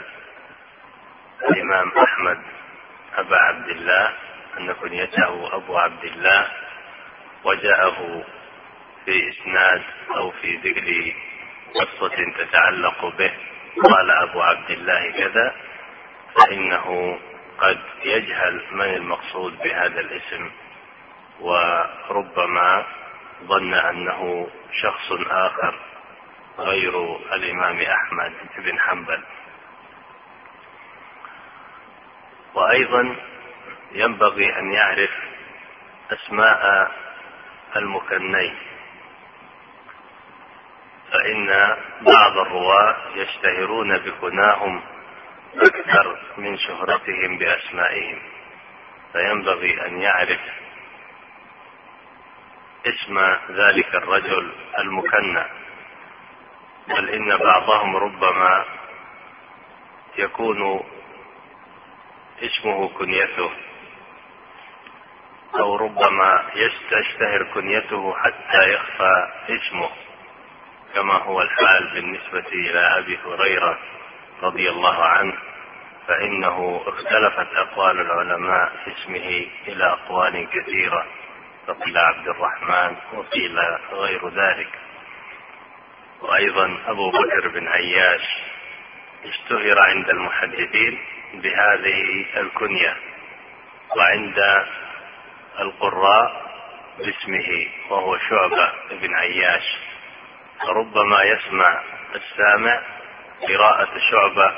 الإمام 1.49 1.91
أحمد 1.97 2.39
أبا 3.15 3.37
عبد 3.37 3.69
الله 3.69 4.13
أن 4.59 4.73
كنيته 4.73 5.55
أبو 5.55 5.77
عبد 5.77 6.03
الله 6.03 6.47
وجاءه 7.43 8.23
في 9.05 9.29
إسناد 9.29 9.81
أو 10.15 10.31
في 10.31 10.55
ذكر 10.55 11.13
قصة 11.75 12.15
تتعلق 12.37 13.05
به 13.17 13.31
قال 13.89 14.11
أبو 14.11 14.41
عبد 14.41 14.71
الله 14.71 15.11
كذا 15.11 15.55
فإنه 16.35 17.19
قد 17.57 17.79
يجهل 18.03 18.63
من 18.71 18.85
المقصود 18.93 19.57
بهذا 19.59 19.99
الاسم 19.99 20.51
وربما 21.39 22.85
ظن 23.43 23.73
أنه 23.73 24.47
شخص 24.81 25.11
آخر 25.29 25.79
غير 26.59 27.15
الإمام 27.33 27.81
أحمد 27.81 28.33
بن 28.57 28.79
حنبل. 28.79 29.23
وأيضا 32.53 33.15
ينبغي 33.91 34.59
أن 34.59 34.71
يعرف 34.71 35.11
أسماء 36.11 36.91
المكنين 37.75 38.55
فإن 41.11 41.47
بعض 42.01 42.37
الرواة 42.37 42.97
يشتهرون 43.15 43.97
بكناهم 43.97 44.81
أكثر 45.55 46.17
من 46.37 46.57
شهرتهم 46.57 47.37
بأسمائهم 47.37 48.19
فينبغي 49.11 49.85
أن 49.85 50.01
يعرف 50.01 50.39
اسم 52.85 53.19
ذلك 53.49 53.95
الرجل 53.95 54.51
المكنى. 54.79 55.43
بل 56.87 57.09
إن 57.09 57.37
بعضهم 57.37 57.95
ربما 57.95 58.65
يكون 60.17 60.83
اسمه 62.43 62.89
كنيته. 62.89 63.51
أو 65.59 65.75
ربما 65.75 66.43
يستشتهر 66.55 67.43
كنيته 67.53 68.13
حتى 68.17 68.73
يخفى 68.73 69.27
اسمه 69.49 69.89
كما 70.95 71.13
هو 71.13 71.41
الحال 71.41 71.93
بالنسبة 71.93 72.47
إلى 72.51 72.79
أبي 72.79 73.19
هريرة 73.25 73.79
رضي 74.41 74.69
الله 74.69 75.03
عنه 75.03 75.33
فإنه 76.07 76.83
اختلفت 76.87 77.53
أقوال 77.55 77.99
العلماء 77.99 78.71
في 78.85 78.91
اسمه 78.91 79.47
إلى 79.67 79.83
أقوال 79.85 80.47
كثيرة 80.49 81.05
فقيل 81.67 81.97
عبد 81.97 82.27
الرحمن 82.27 82.95
وقيل 83.13 83.59
غير 83.91 84.29
ذلك. 84.29 84.69
وأيضا 86.21 86.77
أبو 86.87 87.11
بكر 87.11 87.47
بن 87.47 87.67
عياش 87.67 88.37
اشتهر 89.25 89.79
عند 89.79 90.09
المحدثين 90.09 90.99
بهذه 91.33 92.25
الكنية 92.37 92.95
وعند 93.97 94.37
القراء 95.59 96.43
باسمه 96.97 97.67
وهو 97.89 98.17
شعبة 98.17 98.71
بن 98.91 99.15
عياش. 99.15 99.77
فربما 100.67 101.23
يسمع 101.23 101.81
السامع 102.15 102.81
قراءة 103.47 103.97
شعبة 104.11 104.53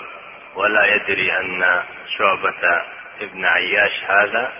ولا 0.55 0.95
يدري 0.95 1.31
أن 1.39 1.83
شعبة 2.17 2.81
ابن 3.21 3.45
عياش 3.45 4.03
هذا 4.03 4.53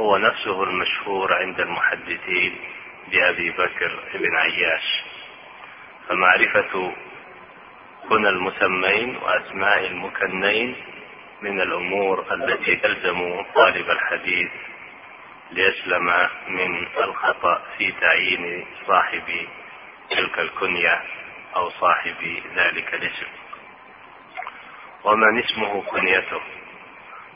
هو 0.00 0.16
نفسه 0.16 0.62
المشهور 0.62 1.34
عند 1.34 1.60
المحدثين 1.60 2.58
بأبي 3.12 3.50
بكر 3.50 4.00
بن 4.14 4.36
عياش. 4.36 5.04
فمعرفة 6.08 6.92
كنى 8.08 8.28
المسمين 8.28 9.16
وأسماء 9.16 9.86
المكنين 9.86 10.76
من 11.42 11.60
الأمور 11.60 12.24
التي 12.32 12.76
تلزم 12.76 13.42
طالب 13.54 13.90
الحديث 13.90 14.50
ليسلم 15.50 16.06
من 16.48 16.86
الخطأ 16.98 17.62
في 17.78 17.92
تعيين 18.00 18.66
صاحب 18.86 19.46
تلك 20.10 20.38
الكنية 20.38 21.02
أو 21.56 21.70
صاحب 21.70 22.40
ذلك 22.56 22.94
الاسم. 22.94 23.26
ومن 25.04 25.38
اسمه 25.38 25.82
كنيته. 25.82 26.40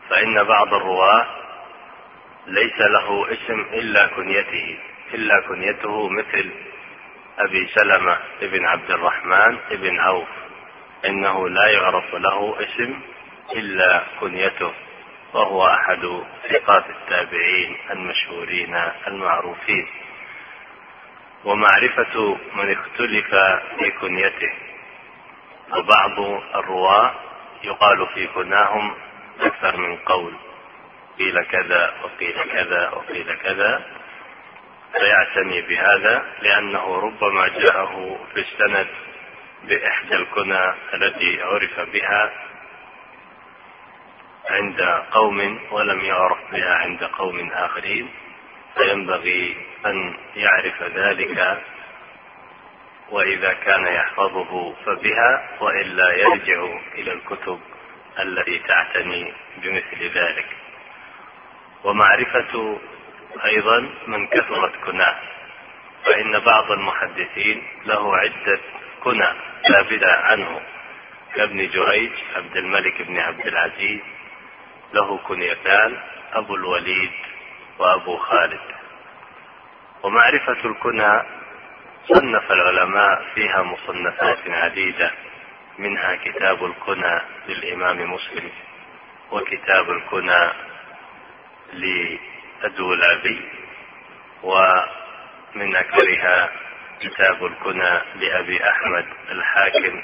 فإن 0.08 0.44
بعض 0.44 0.74
الرواة 0.74 1.26
ليس 2.46 2.80
له 2.80 3.32
اسم 3.32 3.60
إلا 3.60 4.06
كنيته 4.06 4.78
إلا 5.14 5.40
كنيته 5.48 6.08
مثل 6.08 6.50
أبي 7.38 7.66
سلمة 7.66 8.18
بن 8.42 8.66
عبد 8.66 8.90
الرحمن 8.90 9.58
بن 9.70 9.98
عوف 9.98 10.28
إنه 11.06 11.48
لا 11.48 11.68
يعرف 11.70 12.14
له 12.14 12.56
اسم 12.60 13.00
إلا 13.52 14.02
كنيته 14.20 14.72
وهو 15.35 15.66
أحد 15.66 16.22
ثقات 16.50 16.85
التابعين 16.90 17.76
المشهورين 17.90 18.74
المعروفين. 19.07 19.87
ومعرفة 21.44 22.38
من 22.55 22.72
اختلف 22.72 23.35
في 23.78 23.90
كنيته. 23.90 24.52
وبعض 25.72 26.20
الرواة 26.55 27.14
يقال 27.64 28.07
في 28.14 28.26
كناهم 28.26 28.94
أكثر 29.40 29.76
من 29.76 29.96
قول 29.96 30.35
قيل 31.18 31.44
كذا 31.44 31.94
وقيل 32.05 32.44
كذا 32.52 32.90
وقيل 32.90 33.35
كذا. 33.35 33.85
فيعتني 34.92 35.62
بهذا 35.62 36.24
لأنه 36.42 36.96
ربما 36.96 37.48
جاءه 37.48 38.18
في 38.35 38.40
السند 38.40 38.87
بإحدى 39.64 40.14
الكنى 40.14 40.74
التي 40.94 41.42
عرف 41.42 41.81
بها 41.81 42.33
عند 44.50 44.83
قوم 45.11 45.61
ولم 45.70 46.00
يعرف 46.00 46.38
بها 46.52 46.74
عند 46.74 47.05
قوم 47.05 47.50
آخرين 47.52 48.11
فينبغي 48.76 49.57
أن 49.87 50.14
يعرف 50.37 50.83
ذلك 50.83 51.62
وإذا 53.11 53.52
كان 53.52 53.87
يحفظه 53.87 54.74
فبها 54.87 55.48
وإلا 55.61 56.12
يرجع 56.12 56.64
إلى 56.94 57.12
الكتب 57.12 57.61
التي 58.18 58.59
تعتني 58.59 59.33
بمثل 59.57 60.11
ذلك. 60.14 60.46
ومعرفة 61.85 62.78
أيضا 63.44 63.88
من 64.07 64.26
كثرت 64.26 64.72
كناه 64.87 65.16
فإن 66.05 66.38
بعض 66.38 66.72
المحدثين 66.72 67.62
له 67.85 68.16
عدة 68.16 68.61
كنى 69.05 69.28
ثابتة 69.68 70.12
عنه 70.12 70.61
كابن 71.35 71.68
جريج 71.68 72.12
عبد 72.37 72.57
الملك 72.57 73.02
بن 73.02 73.18
عبد 73.18 73.46
العزيز 73.46 74.00
له 74.94 75.18
كنيتان 75.18 75.98
أبو 76.33 76.55
الوليد 76.55 77.12
وأبو 77.78 78.16
خالد. 78.16 78.61
ومعرفة 80.02 80.52
الكنى 80.70 81.22
صنف 82.09 82.52
العلماء 82.52 83.24
فيها 83.35 83.62
مصنفات 83.62 84.38
عديدة 84.50 85.11
منها 85.78 86.16
كتاب 86.16 86.64
الكنى 86.64 87.20
للإمام 87.48 88.12
مسلم 88.12 88.50
وكتاب 89.31 89.90
الكنى 89.90 90.50
للدولابي 91.72 93.40
ومن 94.42 95.76
أكثرها 95.76 96.50
كتاب 97.00 97.46
الكنى 97.46 98.00
لأبي 98.14 98.68
أحمد 98.70 99.07
الحاكم. 99.31 100.02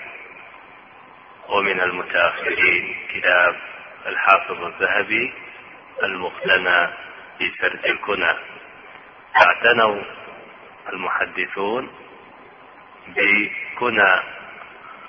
ومن 1.48 1.80
المتأخرين 1.80 2.96
كتاب 3.14 3.56
الحافظ 4.06 4.64
الذهبي 4.64 5.32
المقتنى 6.02 6.86
في 7.38 7.52
سرد 7.60 7.84
الكنى. 7.84 8.34
اعتنوا 9.36 10.02
المحدثون 10.92 11.90
بكنى 13.08 14.20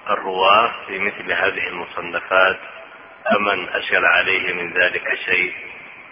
الرواة 0.10 0.71
في 0.88 0.99
مثل 0.99 1.32
هذه 1.32 1.67
المصنفات 1.67 2.60
فمن 3.32 3.69
أشكل 3.69 4.06
عليه 4.06 4.54
من 4.54 4.73
ذلك 4.73 5.04
شيء 5.25 5.54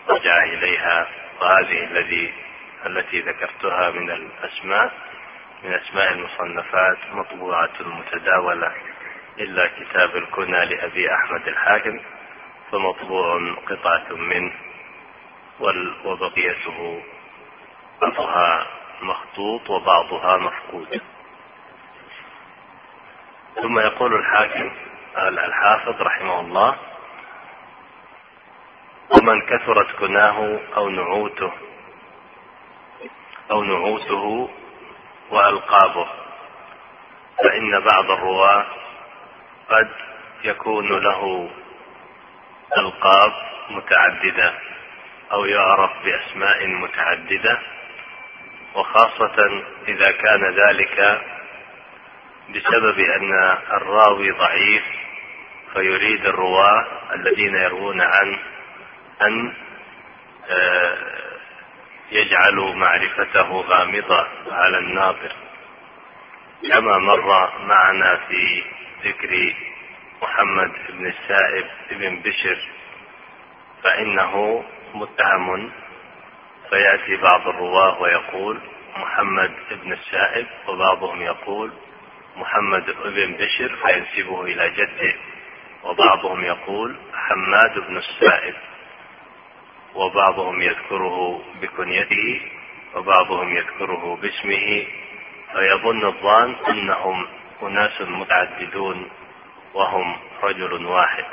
رجع 0.10 0.44
إليها 0.44 1.08
وهذه 1.42 1.84
الذي 1.84 2.34
التي 2.86 3.22
ذكرتها 3.22 3.90
من 3.92 4.12
الأسماء 4.12 4.92
من 5.64 5.74
أسماء 5.74 6.12
المصنفات 6.14 6.98
مطبوعة 7.12 7.70
متداولة 7.80 8.72
إلا 9.40 9.68
كتاب 9.68 10.16
الكنى 10.16 10.66
لأبي 10.66 11.14
أحمد 11.14 11.48
الحاكم. 11.48 12.00
فمطبوع 12.72 13.56
قطعة 13.68 14.14
منه 14.14 14.54
وبقيته 16.06 17.02
بعضها 18.02 18.68
مخطوط 19.02 19.70
وبعضها 19.70 20.38
مفقود. 20.38 21.02
ثم 23.62 23.80
يقول 23.80 24.14
الحاكم 24.14 24.72
الحافظ 25.18 26.02
رحمه 26.02 26.40
الله 26.40 26.76
ومن 29.12 29.42
كثرت 29.42 29.92
كناه 30.00 30.60
أو 30.78 30.90
نعوته 30.90 31.52
أو 33.52 33.64
نعوته 33.64 34.50
وألقابه 35.32 36.08
فإن 37.44 37.80
بعض 37.80 38.12
الرواة 38.12 38.66
قد 39.70 39.90
يكون 40.44 41.00
له 41.00 41.50
ألقاب 42.78 43.34
متعددة 43.70 44.54
أو 45.32 45.46
يعرف 45.46 45.92
بأسماء 46.04 46.68
متعددة 46.68 47.60
وخاصة 48.76 49.64
إذا 49.88 50.12
كان 50.12 50.56
ذلك 50.56 51.22
بسبب 52.50 53.00
أن 53.00 53.34
الراوي 53.74 54.32
ضعيف 54.32 54.84
فيريد 55.74 56.26
الرواة 56.26 56.86
الذين 57.16 57.56
يروون 57.56 58.02
عنه 58.02 58.40
أن 59.22 59.54
آه، 60.50 60.98
يجعلوا 62.12 62.74
معرفته 62.76 63.62
غامضة 63.62 64.28
على 64.52 64.78
الناظر. 64.78 65.32
كما 66.72 66.98
مر 66.98 67.50
معنا 67.66 68.20
في 68.28 68.64
ذكر 69.06 69.56
محمد 70.22 70.72
بن 70.90 71.08
السائب 71.08 71.66
بن 71.92 72.20
بشر 72.20 72.58
فإنه 73.84 74.64
متهم. 74.94 75.72
فيأتي 76.70 77.18
بعض 77.18 77.48
الرواة 77.48 78.02
ويقول 78.02 78.60
محمد 78.98 79.52
بن 79.72 79.94
السائب 79.94 80.48
وبعضهم 80.68 81.22
يقول 81.22 81.72
محمد 82.36 82.86
بن 82.86 83.34
بشر. 83.34 83.76
فينسبه 83.76 84.44
إلى 84.44 84.70
جده. 84.70 85.16
وبعضهم 85.84 86.44
يقول 86.44 86.96
حماد 87.14 87.80
بن 87.80 87.98
السائب. 87.98 88.56
وبعضهم 89.96 90.62
يذكره 90.62 91.42
بكنيته 91.62 92.42
وبعضهم 92.96 93.58
يذكره 93.58 94.16
باسمه. 94.22 94.88
فيظن 95.54 96.06
الظان 96.06 96.56
أنهم 96.68 97.28
أناس 97.64 98.02
متعددون 98.02 99.10
وهم 99.78 100.20
رجل 100.44 100.86
واحد. 100.86 101.26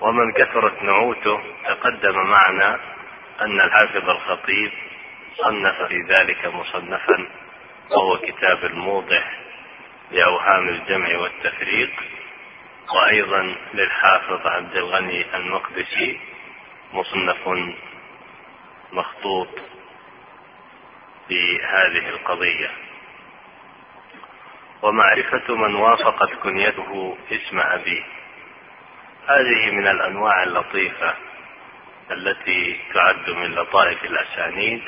ومن 0.00 0.32
كثرت 0.32 0.82
نعوته 0.82 1.40
تقدم 1.68 2.14
معنا 2.14 2.80
أن 3.40 3.60
الحافظ 3.60 4.10
الخطيب 4.10 4.72
صنف 5.36 5.82
في 5.82 6.02
ذلك 6.08 6.46
مصنفا 6.46 7.28
وهو 7.90 8.18
كتاب 8.18 8.64
الموضح 8.64 9.38
لأوهام 10.10 10.68
الجمع 10.68 11.18
والتفريق. 11.18 11.90
وأيضا 12.94 13.56
للحافظ 13.74 14.46
عبد 14.46 14.76
الغني 14.76 15.36
المقدسي 15.36 16.20
مصنف 16.92 17.48
مخطوط 18.92 19.48
في 21.28 21.62
هذه 21.62 22.08
ومعرفة 24.84 25.54
من 25.56 25.74
وافقت 25.74 26.34
كنيته 26.42 27.16
اسم 27.32 27.58
أبيه. 27.60 28.02
هذه 29.28 29.70
من 29.70 29.86
الأنواع 29.86 30.42
اللطيفة 30.42 31.14
التي 32.10 32.80
تعد 32.94 33.30
من 33.30 33.54
لطائف 33.54 34.04
الأسانيد 34.04 34.82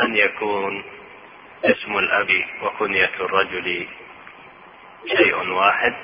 أن 0.00 0.16
يكون 0.16 0.84
اسم 1.64 1.98
الأب 1.98 2.44
وكنية 2.62 3.10
الرجل 3.20 3.88
شيء 5.16 5.48
واحد 5.50 5.94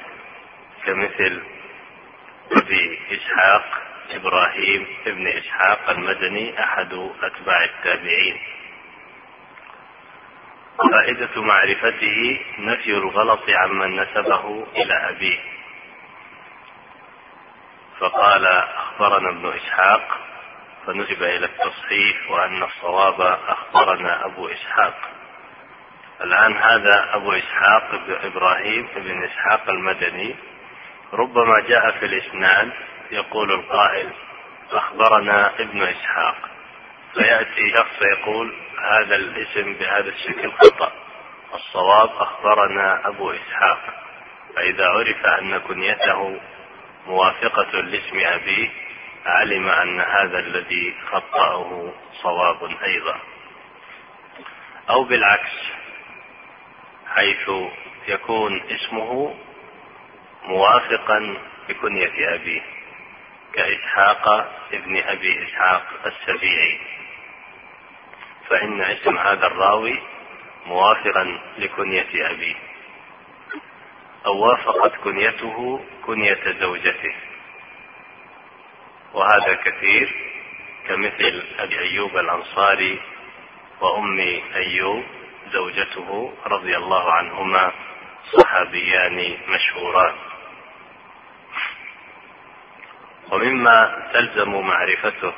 كمثل 0.87 1.43
أبي 2.53 2.99
إسحاق 3.13 3.65
إبراهيم 4.11 4.87
ابن 5.07 5.27
إسحاق 5.27 5.91
المدني 5.91 6.61
أحد 6.65 6.93
أتباع 7.23 7.65
التابعين. 7.65 8.39
فائدة 10.79 11.43
معرفته 11.43 12.41
نفي 12.59 12.91
الغلط 12.91 13.51
عمن 13.51 14.01
نسبه 14.01 14.67
إلى 14.77 14.95
أبيه. 15.11 15.39
فقال 18.01 18.47
أخبرنا 18.47 19.31
ابن 19.31 19.47
إسحاق. 19.47 20.19
فنسب 20.87 21.23
إلى 21.23 21.47
التصحيح 21.47 22.31
وأن 22.31 22.63
الصواب 22.63 23.39
أخبرنا 23.49 24.25
أبو 24.25 24.49
إسحاق. 24.49 24.95
الآن 26.21 26.57
هذا 26.57 27.15
أبو 27.15 27.33
إسحاق 27.33 28.01
إبراهيم 28.25 28.89
بن 28.97 29.25
إسحاق 29.25 29.69
المدني. 29.69 30.37
ربما 31.13 31.61
جاء 31.69 31.91
في 31.91 32.07
الإسناد 32.07 32.73
يقول 33.11 33.53
القائل 33.53 34.13
أخبرنا 34.73 35.61
ابن 35.61 35.83
إسحاق. 35.83 36.58
فيأتي 37.15 37.73
شخص 37.77 38.03
يقول 38.03 38.55
هذا 38.91 39.17
الاسم 39.17 39.73
بهذا 39.75 40.09
الشكل 40.09 40.53
خطأ. 40.53 40.93
الصواب 41.55 42.11
أخبرنا 42.11 43.09
أبو 43.09 43.31
إسحاق. 43.31 44.05
فإذا 44.57 44.89
عرف 44.89 45.27
أن 45.27 45.59
كنيته 45.59 46.41
موافقة 47.07 47.81
لاسم 47.81 48.19
أبيه 48.19 48.69
علم 49.27 49.69
أن 49.69 50.01
هذا 50.01 50.39
الذي 50.39 50.95
خطأه 51.13 51.93
صواب 52.23 52.77
أيضا. 52.85 53.21
أو 54.91 55.05
بالعكس 55.05 55.53
حيث 57.07 57.51
يكون 58.09 58.63
اسمه 58.71 59.35
موافقا 60.45 61.37
بكنية 61.69 62.35
أبيه. 62.35 62.78
كإسحاق 63.59 64.29
ابن 64.73 64.97
أبي 64.97 65.45
إسحاق 65.45 65.83
السبيعي. 66.07 66.81
فإن 68.49 68.81
اسم 68.81 69.19
هذا 69.19 69.47
الراوي 69.47 70.03
موافقا 70.67 71.41
لكنية 71.59 72.31
أبيه. 72.31 72.55
أو 74.27 74.39
وافقت 74.39 74.95
كنيته 74.95 75.85
كنية 76.07 76.41
زوجته. 76.61 77.15
وهذا 79.15 79.55
كثير 79.55 80.15
كمثل 80.89 81.43
أبي 81.59 81.79
أيوب 81.79 82.17
الأنصاري 82.17 83.01
وأم 83.81 84.21
أيوب 84.55 85.05
زوجته 85.53 86.35
رضي 86.47 86.77
الله 86.77 87.13
عنهما 87.13 87.73
صحابيان 88.33 89.37
مشهوران. 89.49 90.15
ومما 93.31 94.09
تلزم 94.13 94.51
معرفته 94.51 95.33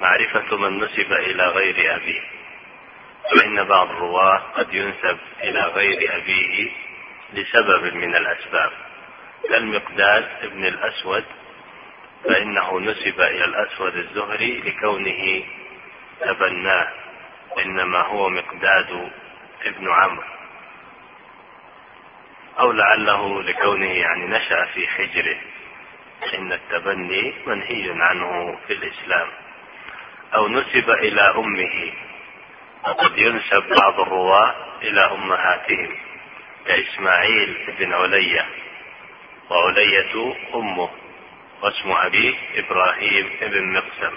معرفة 0.00 0.56
من 0.56 0.78
نسب 0.78 1.12
إلى 1.12 1.46
غير 1.46 1.96
أبيه. 1.96 2.22
فإن 3.36 3.64
بعض 3.64 3.90
الرواة 3.90 4.38
قد 4.38 4.74
ينسب 4.74 5.18
إلى 5.42 5.60
غير 5.60 6.16
أبيه 6.16 6.70
لسبب 7.32 7.94
من 7.94 8.14
الأسباب 8.14 8.70
كالمقداد 9.48 10.28
ابن 10.42 10.66
الأسود 10.66 11.24
فإنه 12.24 12.80
نسب 12.80 13.20
إلى 13.20 13.44
الأسود 13.44 13.96
الزهري 13.96 14.60
لكونه 14.60 15.44
تبناه 16.20 16.88
إنما 17.58 17.98
هو 17.98 18.28
مقداد 18.28 19.10
ابن 19.64 19.90
عمرو. 19.90 20.24
أو 22.60 22.72
لعله 22.72 23.42
لكونه 23.42 23.90
يعني 23.90 24.26
نشأ 24.26 24.64
في 24.64 24.88
حجره. 24.88 25.38
إن 26.34 26.52
التبني 26.52 27.34
منهي 27.46 28.02
عنه 28.02 28.58
في 28.66 28.72
الإسلام 28.72 29.28
أو 30.34 30.48
نسب 30.48 30.90
إلى 30.90 31.20
أمه 31.20 31.92
وقد 32.84 33.18
ينسب 33.18 33.62
بعض 33.80 34.00
الرواة 34.00 34.54
إلى 34.82 35.00
أمهاتهم 35.00 35.96
كإسماعيل 36.66 37.74
بن 37.78 37.92
علية 37.92 38.46
وعلية 39.50 40.34
أمه 40.54 40.90
واسم 41.62 41.92
أبيه 41.92 42.34
إبراهيم 42.56 43.30
بن 43.40 43.72
مقسم. 43.72 44.14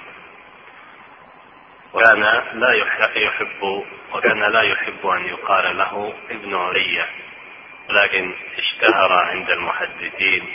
وكان 1.94 2.22
لا 2.54 2.74
يحب 3.16 3.84
وكان 4.14 4.40
لا 4.40 4.62
يحب 4.62 5.08
أن 5.08 5.26
يقال 5.26 5.78
له 5.78 6.14
ابن 6.30 6.56
علية 6.56 7.06
لكن 7.90 8.34
اشتهر 8.58 9.14
عند 9.14 9.50
المحدثين 9.50 10.54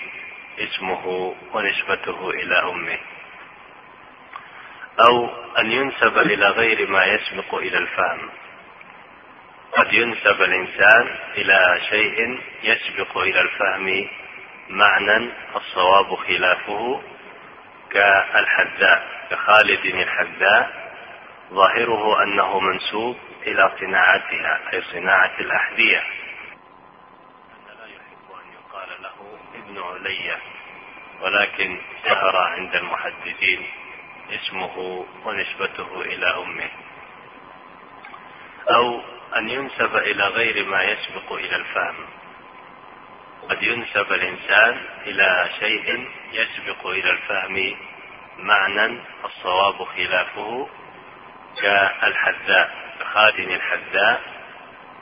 اسمه 0.59 1.35
ونسبته 1.53 2.31
إلى 2.31 2.59
أمه. 2.59 2.99
أو 5.09 5.29
أن 5.59 5.73
ينسب 5.73 6.19
إلى 6.19 6.47
غير 6.47 6.89
ما 6.89 7.05
يسبق 7.05 7.55
إلى 7.55 7.79
الفهم. 7.79 8.31
قد 9.73 9.93
ينسب 9.93 10.43
الإنسان 10.43 11.19
إلى 11.37 11.81
شيء 11.91 12.41
يسبق 12.63 13.19
إلى 13.19 13.41
الفهم 13.41 14.09
معنى 14.69 15.31
الصواب 15.57 16.15
خلافه 16.15 17.03
كالحذاء 17.91 19.27
كخالد 19.31 19.87
الحذاء. 19.87 20.87
ظاهره 21.53 22.23
أنه 22.23 22.61
منسوب 22.61 23.17
إلى 23.47 23.73
صناعتها 23.81 24.61
أي 24.73 24.83
صناعة 24.83 25.41
الأحذية 25.41 26.03
لا 27.67 27.87
يحب 27.87 28.27
أن 28.35 28.53
يقال 28.53 28.89
له 29.03 29.39
علية 30.07 30.39
ولكن 31.21 31.81
ظهر 32.05 32.37
عند 32.37 32.77
المحدثين 32.77 33.67
اسمه 34.31 35.07
ونسبته 35.25 36.01
إلى 36.01 36.27
أمه. 36.27 36.71
أو 38.71 39.01
أن 39.37 39.49
ينسب 39.51 39.97
إلى 39.97 40.23
غير 40.23 40.67
ما 40.67 40.83
يسبق 40.83 41.33
إلى 41.33 41.57
الفهم. 41.57 42.07
قد 43.49 43.63
ينسب 43.63 44.13
الإنسان 44.13 44.85
إلى 45.07 45.51
شيء 45.59 46.09
يسبق 46.33 46.87
إلى 46.87 47.11
الفهم 47.11 47.77
معنى 48.39 49.01
الصواب 49.25 49.85
خلافه 49.85 50.69
كالحذاء 51.63 52.75
خاتم 53.13 53.51
الحذاء. 53.51 54.21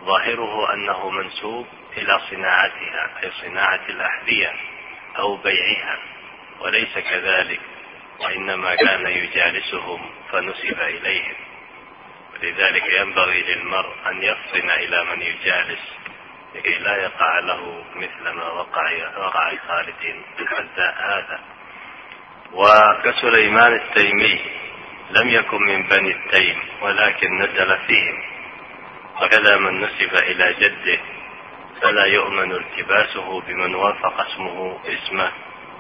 ظاهره 0.05 0.73
أنه 0.75 1.11
منسوب 1.11 1.67
إلى 1.97 2.21
صناعتها 2.31 3.23
أي 3.23 3.31
صناعة 3.31 3.81
الأحذية. 3.89 4.74
أو 5.19 5.37
بيعها 5.37 5.99
وليس 6.61 6.99
كذلك 6.99 7.61
وإنما 8.21 8.75
كان 8.75 9.07
يجالسهم 9.07 10.11
فنسب 10.33 10.81
إليهم. 10.81 11.35
ولذلك 12.35 12.85
ينبغي 12.93 13.43
للمرء 13.43 13.95
أن 14.07 14.23
يفطن 14.23 14.71
إلى 14.71 15.05
من 15.05 15.23
يجالس 15.23 15.81
لكي 16.55 16.79
لا 16.79 16.97
يقع 16.97 17.39
له 17.39 17.85
مثل 17.95 18.29
ما 18.37 18.49
وقع 18.49 19.19
وقع 19.19 19.57
خالد 19.69 20.23
الحذاء 20.41 20.95
هذا. 20.99 21.41
وكسليمان 22.53 23.73
التيمي 23.73 24.41
لم 25.11 25.29
يكن 25.29 25.63
من 25.63 25.83
بني 25.83 26.11
التيم 26.11 26.63
ولكن 26.81 27.39
نزل 27.39 27.79
فيهم 27.87 28.23
وكذا 29.23 29.57
من 29.57 29.81
نسب 29.81 30.15
إلى 30.15 30.55
جده 30.55 31.01
فلا 31.81 32.05
يؤمن 32.05 32.53
التباسه 32.53 33.41
بمن 33.41 33.75
وافق 33.75 34.21
اسمه 34.21 34.81
اسمه 34.87 35.33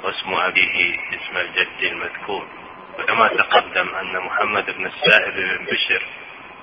واسم 0.02 0.34
أبيه 0.34 0.98
اسم 0.98 1.36
الجد 1.36 1.82
المذكور. 1.82 2.46
وكما 2.98 3.28
تقدم 3.28 3.94
أن 3.94 4.20
محمد 4.20 4.70
بن 4.76 4.86
السائب 4.86 5.34
بن 5.34 5.64
بشر 5.64 6.02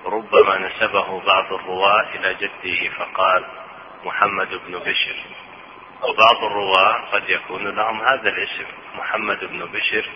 ربما 0.05 0.57
نسبه 0.57 1.19
بعض 1.19 1.53
الرواة 1.53 2.09
إلى 2.15 2.33
جده 2.33 2.89
فقال 2.89 3.45
محمد 4.03 4.49
بن 4.67 4.79
بشر. 4.79 5.15
وبعض 6.01 6.43
الرواة 6.43 7.11
قد 7.11 7.29
يكون 7.29 7.67
لهم 7.67 8.01
هذا 8.01 8.29
الاسم 8.29 8.65
محمد 8.95 9.45
بن 9.45 9.65
بشر 9.65 10.09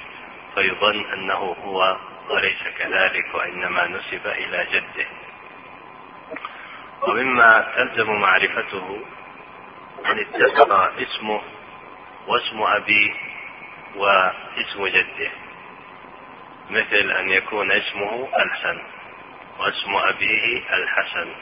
فيظن 0.56 1.06
أنه 1.14 1.56
هو 1.64 1.98
وليس 2.30 2.64
كذلك 2.78 3.36
وإنما 3.36 3.88
نسب 3.88 4.28
إلى 4.28 4.68
جده. 4.72 5.08
ومما 7.02 7.74
تلزم 7.76 8.12
معرفته 8.12 9.02
أن 10.06 10.20
اتفق 10.20 10.72
اسمه 11.02 11.42
واسم 12.28 12.62
أبيه 12.62 13.14
واسم 13.96 14.88
جده 14.88 15.32
مثل 16.70 17.12
أن 17.12 17.30
يكون 17.30 17.72
اسمه 17.72 18.30
الحسن 18.40 18.82
واسم 19.60 19.96
أبيه 19.96 20.74
الحسن 20.74 21.36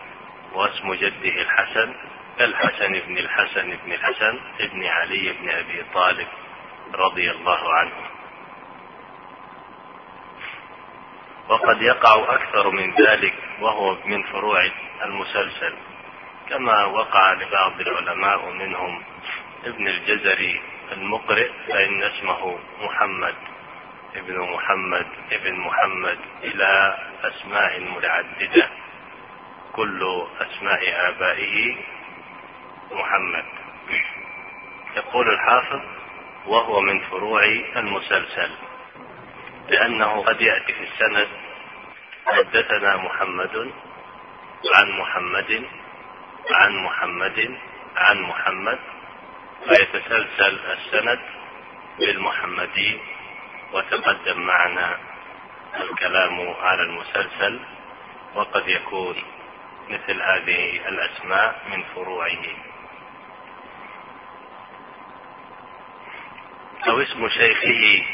واسم 0.53 0.93
جده 0.93 1.41
الحسن 1.41 1.93
كالحسن 2.39 2.93
بن 3.07 3.17
الحسن 3.17 3.77
بن 3.85 3.91
الحسن 3.91 4.39
ابن 4.59 4.85
علي 4.85 5.33
بن 5.33 5.49
أبي 5.49 5.83
طالب 5.93 6.27
رضي 6.93 7.31
الله 7.31 7.73
عنه. 7.73 7.93
وقد 11.49 11.81
يقع 11.81 12.35
أكثر 12.35 12.69
من 12.69 12.93
ذلك 12.93 13.33
وهو 13.61 13.97
من 14.05 14.23
فروع 14.23 14.69
المسلسل 15.03 15.73
كما 16.49 16.85
وقع 16.85 17.33
لبعض 17.33 17.81
العلماء 17.81 18.49
منهم 18.49 19.03
ابن 19.65 19.87
الجزري 19.87 20.61
المقرئ 20.91 21.51
فإن 21.67 22.03
اسمه 22.03 22.59
محمد 22.81 23.35
ابن 24.15 24.39
محمد 24.39 25.07
ابن 25.31 25.53
محمد 25.59 26.19
إلى 26.43 26.97
أسماء 27.23 27.79
متعددة 27.79 28.69
كل 29.73 30.25
أسماء 30.39 31.09
آبائه 31.09 31.75
محمد. 32.91 33.45
يقول 34.95 35.29
الحافظ 35.29 35.81
وهو 36.47 36.81
من 36.81 36.99
فروع 36.99 37.43
المسلسل 37.75 38.51
لأنه 39.69 40.21
قد 40.23 40.41
يأتي 40.41 40.73
في 40.73 40.83
السند 40.83 41.27
حدثنا 42.27 42.97
محمد 42.97 43.71
عن 44.75 44.91
محمد 44.91 45.65
عن 46.51 46.75
محمد 46.75 47.57
عن 47.95 48.21
محمد 48.21 48.79
فيتسلسل 49.67 50.59
السند 50.71 51.19
بالمحمدي 51.99 52.99
وتقدم 53.73 54.39
معنا 54.41 54.97
الكلام 55.75 56.49
على 56.61 56.81
المسلسل 56.81 57.59
وقد 58.35 58.67
يكون 58.67 59.15
مثل 59.89 60.21
هذه 60.21 60.87
الأسماء 60.87 61.61
من 61.71 61.83
فروعه. 61.95 62.45
أو 66.87 67.01
اسم 67.01 67.29
شيخه 67.29 68.05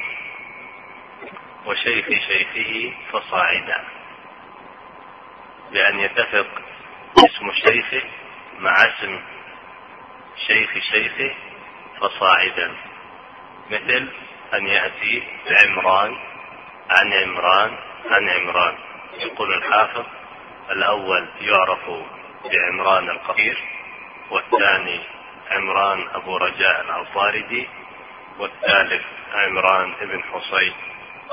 وشيخ 1.65 2.06
شيخه 2.10 2.93
فصاعدا. 3.12 3.99
بأن 5.72 6.00
يتفق 6.00 6.48
اسم 7.18 7.52
شيخه 7.52 8.08
مع 8.60 8.72
اسم 8.72 9.22
شيخ 10.48 10.78
شيخه 10.92 11.36
فصاعدا. 12.02 12.76
مثل 13.72 14.10
أن 14.54 14.68
يأتي 14.68 15.24
عمران 15.52 16.16
عن 16.90 17.14
عمران 17.14 17.78
عن 18.12 18.30
عمران. 18.30 18.78
يقول 19.18 19.54
الحافظ 19.54 20.06
الأول 20.72 21.30
يعرف 21.42 21.90
بعمران 22.52 23.10
القصير 23.10 23.64
والثاني 24.32 25.00
عمران 25.52 26.08
أبو 26.14 26.38
رجاء 26.38 26.82
العطاردي 26.82 27.70
والثالث 28.40 29.04
عمران 29.34 29.94
بن 30.02 30.24
حصين 30.24 30.74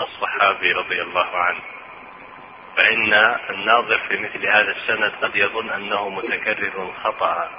الصحابي 0.00 0.72
رضي 0.72 1.02
الله 1.02 1.36
عنه. 1.36 1.60
فإن 2.76 3.14
الناظر 3.50 3.98
في 3.98 4.16
مثل 4.16 4.46
هذا 4.46 4.70
السند 4.76 5.12
قد 5.22 5.36
يظن 5.36 5.70
أنه 5.70 6.08
متكرر 6.08 6.92
خطأ 7.04 7.50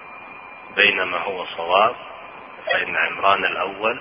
بينما 0.76 1.18
هو 1.18 1.46
صواب 1.46 1.96
فإن 2.66 2.96
عمران 2.96 3.46
الأول 3.46 4.00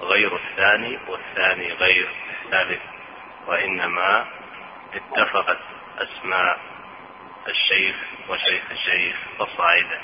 غير 0.00 0.36
الثاني 0.36 0.98
والثاني 1.08 1.72
غير 1.72 2.08
الثالث 2.44 2.82
وإنما 3.46 4.26
اتفقت 4.94 5.58
أسماء 5.98 6.60
الشيخ 7.48 7.96
وشيخ 8.28 8.62
الشيخ 8.70 9.16
فصاعدا 9.38 10.00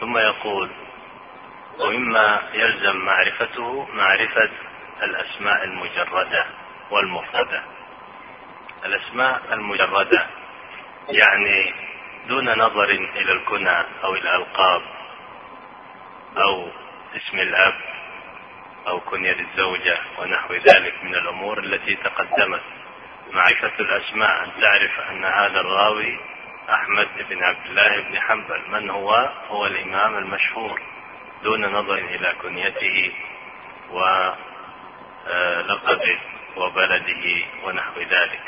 ثم 0.00 0.18
يقول 0.18 0.70
ومما 1.78 2.42
يلزم 2.52 2.96
معرفته 2.96 3.88
معرفة 3.92 4.50
الأسماء 5.04 5.64
المجردة 5.64 6.46
والمفردة. 6.90 7.62
الأسماء 8.84 9.40
المجردة 9.52 10.26
يعني 11.08 11.74
دون 12.28 12.58
نظر 12.58 12.90
إلى 12.90 13.32
الكنى 13.32 13.84
أو 14.04 14.14
الألقاب 14.14 14.82
أو 16.36 16.68
اسم 17.16 17.38
الأب 17.38 17.74
أو 18.86 19.00
كنية 19.00 19.40
الزوجة 19.40 19.98
ونحو 20.18 20.54
ذلك 20.54 21.04
من 21.04 21.14
الأمور 21.14 21.58
التي 21.58 21.94
تقدمت. 21.94 22.62
معرفة 23.32 23.72
الأسماء 23.80 24.44
أن 24.44 24.50
تعرف 24.60 25.00
أن 25.10 25.24
هذا 25.24 25.60
الراوي 25.60 26.18
أحمد 26.70 27.08
بن 27.30 27.44
عبد 27.44 27.66
الله 27.66 28.00
بن 28.00 28.20
حنبل. 28.20 28.62
من 28.70 28.90
هو؟ 28.90 29.30
هو 29.48 29.66
الإمام 29.66 30.16
المشهور. 30.16 30.82
دون 31.42 31.66
نظر 31.66 31.94
إلى 31.94 32.34
كنيته 32.42 33.12
ولقبه 35.26 36.18
وبلده 36.56 37.44
ونحو 37.62 38.00
ذلك. 38.00 38.40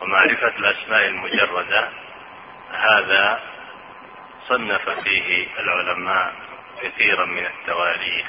ومعرفة 0.00 0.48
الأسماء 0.58 1.08
المجردة 1.08 1.88
هذا 2.72 3.40
صنف 4.48 4.88
فيه 4.88 5.46
العلماء 5.58 6.34
كثيرا 6.82 7.26
من 7.26 7.46
التواريخ. 7.46 8.26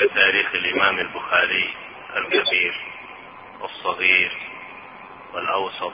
كتاريخ 0.00 0.54
الإمام 0.54 0.98
البخاري 0.98 1.74
الكبير 2.16 2.74
والصغير 3.60 4.32
والأوسط 5.32 5.92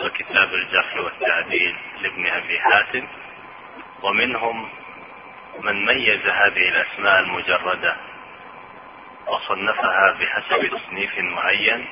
وكتاب 0.00 0.54
الجرح 0.54 0.96
والتعديل 0.96 1.76
لابن 2.00 2.26
أبي 2.26 2.60
حاتم. 2.60 3.08
ومنهم 4.02 4.70
من 5.60 5.86
ميز 5.86 6.26
هذه 6.26 6.68
الأسماء 6.68 7.20
المجردة 7.20 7.96
وصنفها 9.30 10.12
بحسب 10.20 10.66
تصنيف 10.66 11.18
معين 11.18 11.86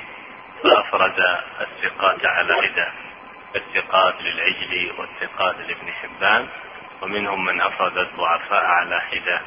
فأفرد 0.63 1.21
الثقات 1.61 2.27
على 2.27 2.53
عدة 2.53 2.93
الثقات 3.57 4.23
للعجلي 4.23 4.91
والثقات 4.99 5.57
لابن 5.59 5.93
حبان 5.93 6.49
ومنهم 7.03 7.45
من 7.45 7.61
أفرد 7.61 7.99
الضعفاء 7.99 8.65
على 8.65 9.01
حدة 9.01 9.41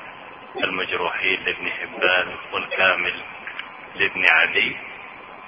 المجروحين 0.64 1.40
لابن 1.46 1.72
حبان 1.72 2.36
والكامل 2.54 3.14
لابن 3.96 4.26
عدي 4.26 4.78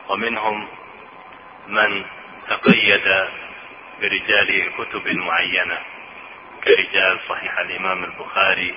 ومنهم 0.09 0.67
من 1.67 2.05
تقيد 2.49 3.27
برجال 4.01 4.71
كتب 4.77 5.07
معينة 5.07 5.79
كرجال 6.63 7.19
صحيح 7.29 7.59
الإمام 7.59 8.03
البخاري 8.03 8.75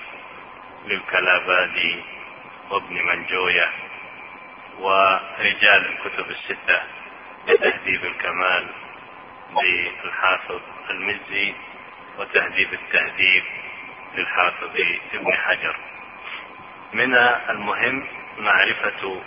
للكلابادي 0.86 2.02
وابن 2.70 3.06
منجوية 3.06 3.70
ورجال 4.78 5.86
الكتب 5.86 6.30
الستة 6.30 6.82
لتهذيب 7.48 8.04
الكمال 8.04 8.68
للحافظ 9.62 10.60
المزي 10.90 11.54
وتهذيب 12.18 12.72
التهذيب 12.72 13.44
للحافظ 14.14 14.70
ابن 15.14 15.32
حجر. 15.32 15.76
من 16.92 17.14
المهم 17.48 18.06
معرفة 18.38 19.22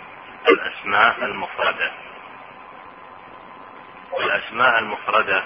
الأسماء 0.48 1.24
المفردة. 1.24 1.92
والأسماء 4.12 4.78
المفردة 4.78 5.44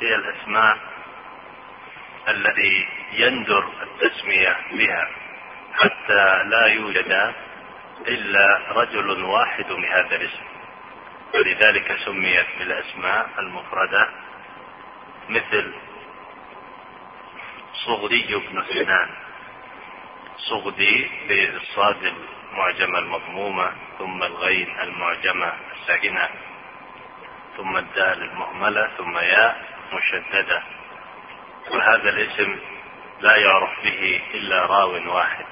هي 0.00 0.14
الأسماء 0.14 0.78
الذي 2.28 2.88
يندر 3.12 3.68
التسمية 3.82 4.56
بها 4.72 5.08
حتى 5.74 6.44
لا 6.44 6.66
يوجد 6.66 7.34
إلا 8.08 8.72
رجل 8.72 9.24
واحد 9.24 9.64
بهذا 9.64 10.16
الاسم. 10.16 10.42
ولذلك 11.34 11.96
سميت 12.04 12.46
بالأسماء 12.58 13.28
المفردة 13.38 14.08
مثل 15.28 15.74
صغدي 17.86 18.34
بن 18.34 18.64
سنان. 18.64 19.08
صغدي 20.36 21.10
بالصاد 21.28 22.12
المعجمة 22.52 22.98
المضمومة 22.98 23.72
ثم 23.98 24.22
الغين 24.22 24.80
المعجمة 24.80 25.52
الساكنة 25.72 26.28
ثم 27.56 27.76
الدال 27.76 28.22
المهملة 28.22 28.90
ثم 28.96 29.18
ياء 29.18 29.64
مشددة. 29.92 30.62
وهذا 31.70 32.08
الاسم 32.10 32.58
لا 33.20 33.36
يعرف 33.36 33.70
به 33.84 34.20
إلا 34.34 34.66
راو 34.66 35.14
واحد 35.14 35.44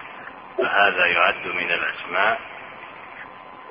فهذا 0.59 1.07
يعد 1.07 1.47
من 1.47 1.71
الأسماء 1.71 2.41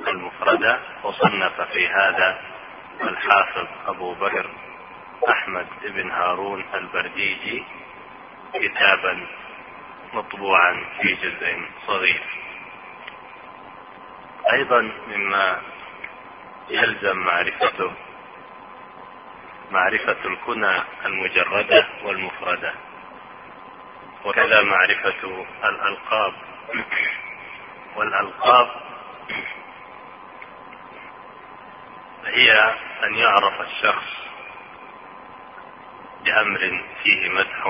المفردة 0.07 0.79
وصنف 1.03 1.61
في 1.61 1.87
هذا 1.87 2.39
الحافظ 3.01 3.67
أبو 3.87 4.13
بكر 4.13 4.49
أحمد 5.29 5.67
بن 5.83 6.11
هارون 6.11 6.65
البرديجي 6.73 7.63
كتابا 8.53 9.27
مطبوعا 10.13 10.85
في 11.01 11.13
جزء 11.13 11.61
صغير. 11.87 12.23
أيضا 14.53 14.91
مما 15.07 15.61
يلزم 16.69 17.17
معرفته 17.17 17.91
معرفة 19.71 20.17
الكنى 20.25 20.81
المجردة 21.05 21.87
والمفردة. 22.03 22.73
وكذا 24.25 24.61
معرفة 24.61 25.45
الألقاب. 25.65 26.33
والألقاب 27.95 28.67
هي 32.25 32.75
أن 33.03 33.15
يعرف 33.15 33.61
الشخص 33.61 34.25
بأمر 36.25 36.83
فيه 37.03 37.29
مدح 37.29 37.65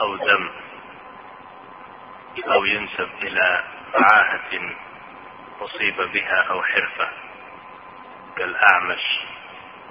أو 0.00 0.14
ذم 0.14 0.50
أو 2.52 2.64
ينسب 2.64 3.08
إلى 3.22 3.64
عاهة 3.94 4.74
أصيب 5.60 5.96
بها 5.96 6.42
أو 6.50 6.62
حرفة 6.62 7.08
كالأعمش. 8.36 9.26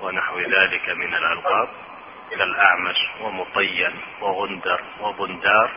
ونحو 0.02 0.39
ذلك 0.39 0.89
من 0.89 1.14
الألقاب 1.14 1.70
كالأعمش 2.32 2.97
ومطين 3.22 4.02
وغندر 4.22 4.82
وبندار 5.02 5.72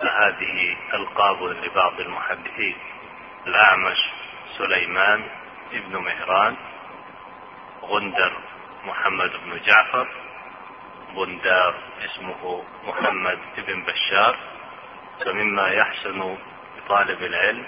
فهذه 0.00 0.76
ألقاب 0.94 1.42
لبعض 1.42 2.00
المحدثين. 2.00 2.76
الأعمش 3.46 3.98
سليمان 4.58 5.24
ابن 5.72 5.96
مهران 5.96 6.56
غندر 7.82 8.32
محمد 8.84 9.30
بن 9.44 9.60
جعفر 9.66 10.08
بندار 11.16 11.74
اسمه 12.04 12.64
محمد 12.84 13.38
بن 13.56 13.82
بشار 13.82 14.36
فمما 15.24 15.68
يحسن 15.68 16.36
لطالب 16.78 17.22
العلم 17.22 17.66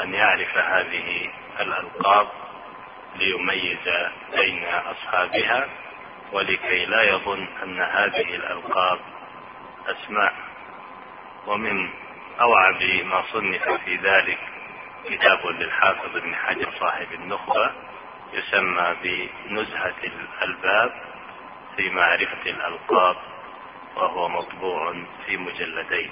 أن 0.00 0.14
يعرف 0.14 0.58
هذه 0.58 1.30
الألقاب 1.60 2.28
ليميز 3.18 3.88
بين 4.36 4.64
أصحابها 4.64 5.68
ولكي 6.32 6.86
لا 6.86 7.02
يظن 7.02 7.48
أن 7.62 7.80
هذه 7.80 8.34
الألقاب 8.36 8.98
أسماء. 9.86 10.34
ومن 11.46 11.90
أوعب 12.40 12.82
ما 13.04 13.22
صنف 13.32 13.68
في 13.84 13.96
ذلك 13.96 14.38
كتاب 15.08 15.46
للحافظ 15.46 16.16
ابن 16.16 16.34
حجر 16.34 16.72
صاحب 16.80 17.12
النخبة 17.12 17.70
يسمى 18.32 18.96
بنزهة 19.02 19.94
الألباب 20.04 20.92
في 21.76 21.90
معرفة 21.90 22.42
الألقاب 22.50 23.16
وهو 23.96 24.28
مطبوع 24.28 24.94
في 25.26 25.36
مجلدين. 25.36 26.10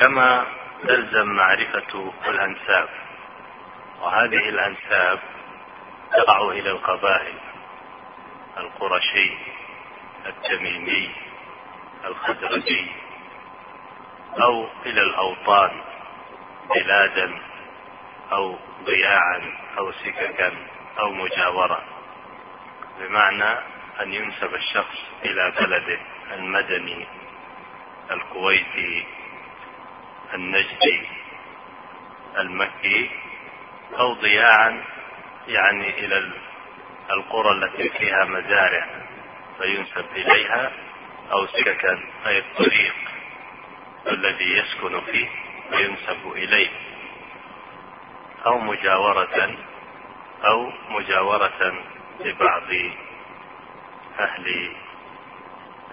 كما 0.00 0.46
تلزم 0.82 1.28
معرفة 1.28 2.12
الأنساب. 2.26 2.88
وهذه 4.02 4.48
الأنساب 4.48 5.18
تقع 6.12 6.48
إلى 6.50 6.70
القبائل 6.70 7.34
القرشي 8.58 9.32
التميمي 10.26 11.10
الخزرجي 12.04 12.90
أو 14.42 14.66
إلى 14.86 15.00
الأوطان 15.00 15.82
بلادا 16.74 17.38
أو 18.32 18.58
ضياعا 18.84 19.58
أو 19.78 19.92
سككا 19.92 20.52
أو 20.98 21.12
مجاورة. 21.12 21.82
بمعنى 23.00 23.58
أن 24.00 24.12
ينسب 24.12 24.54
الشخص 24.54 24.98
إلى 25.24 25.52
بلده 25.60 25.98
المدني 26.34 27.06
الكويتي 28.10 29.06
النجدي 30.34 31.08
المكي 32.38 33.10
أو 33.98 34.12
ضياعا 34.12 34.84
يعني 35.48 35.90
إلى 36.04 36.32
القرى 37.10 37.52
التي 37.52 37.88
فيها 37.88 38.24
مزارع 38.24 38.86
فينسب 39.58 40.06
إليها 40.16 40.72
أو 41.32 41.46
سككا 41.46 42.00
أي 42.26 42.38
الطريق 42.38 42.94
الذي 44.06 44.58
يسكن 44.58 45.00
فيه 45.00 45.28
وينسب 45.72 46.32
إليه. 46.32 46.70
أو 48.46 48.58
مجاورة 48.58 49.56
أو 50.44 50.72
مجاورة 50.90 51.84
لبعض 52.20 52.68
أهل 54.18 54.76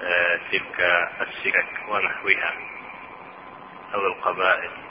آه، 0.02 0.40
تلك 0.52 0.80
السكك 1.22 1.90
ونحوها 1.90 2.54
أو 3.94 4.08
القبائل. 4.08 4.89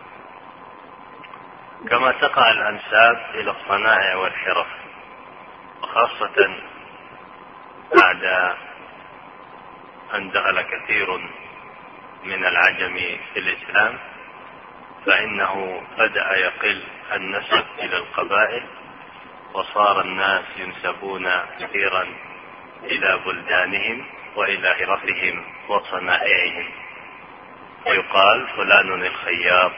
كما 1.86 2.12
تقع 2.12 2.50
الأنساب 2.50 3.16
إلى 3.34 3.50
الصنائع 3.50 4.16
والحرف 4.16 4.66
وخاصة 5.82 6.56
بعد 7.94 8.24
أن 10.14 10.30
دخل 10.30 10.60
كثير 10.60 11.18
من 12.24 12.44
العجم 12.46 12.96
في 13.34 13.38
الإسلام 13.38 13.98
فإنه 15.06 15.82
بدأ 15.98 16.36
يقل 16.36 16.82
النسب 17.12 17.64
إلى 17.78 17.96
القبائل 17.96 18.66
وصار 19.54 20.00
الناس 20.00 20.44
ينسبون 20.56 21.28
كثيرا 21.60 22.06
إلى 22.84 23.18
بلدانهم 23.26 24.06
وإلى 24.36 24.74
حرفهم 24.74 25.44
وصنائعهم. 25.68 26.70
ويقال 27.86 28.48
فلان 28.56 29.02
الخياط 29.02 29.72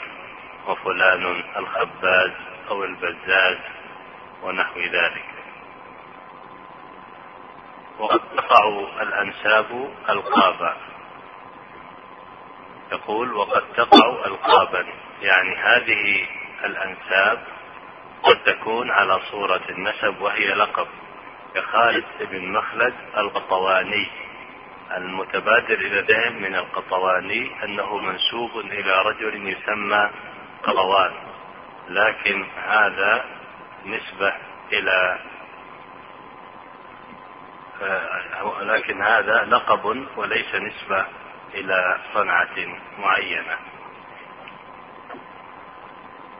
وفلان 0.66 1.44
الخباز 1.56 2.32
أو 2.70 2.84
البزاز 2.84 3.58
ونحو 4.42 4.80
ذلك. 4.80 5.24
وقد 7.98 8.20
تقع 8.36 8.68
الأنساب 9.02 9.90
ألقابا 10.08 10.76
يقول 12.92 13.32
وقد 13.32 13.62
تقع 13.76 14.26
ألقابا 14.26 14.86
يعني 15.22 15.56
هذه 15.56 16.26
الأنساب 16.64 17.44
قد 18.22 18.36
تكون 18.46 18.90
على 18.90 19.20
صورة 19.30 19.60
النسب 19.68 20.20
وهي 20.20 20.54
لقب. 20.54 20.86
كخالد 21.54 22.04
بن 22.20 22.52
مخلد 22.52 22.94
القطواني. 23.16 24.08
المتبادر 24.96 25.74
إلى 25.74 25.98
الذهن 26.00 26.42
من 26.42 26.54
القطواني 26.54 27.64
أنه 27.64 27.96
منسوب 27.96 28.50
إلى 28.58 29.02
رجل 29.02 29.48
يسمى 29.48 30.10
قطوان 30.62 31.12
لكن 31.88 32.46
هذا 32.68 33.24
نسبة 33.86 34.34
إلى 34.72 35.18
آه، 37.82 38.62
لكن 38.62 39.02
هذا 39.02 39.44
لقب 39.44 40.06
وليس 40.16 40.54
نسبة 40.54 41.06
إلى 41.54 41.98
صنعة 42.14 42.56
معينة. 42.98 43.56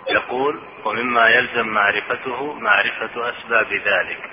يقول 0.09 0.61
ومما 0.85 1.29
يلزم 1.29 1.69
معرفته 1.69 2.53
معرفة 2.53 3.31
أسباب 3.31 3.73
ذلك. 3.73 4.31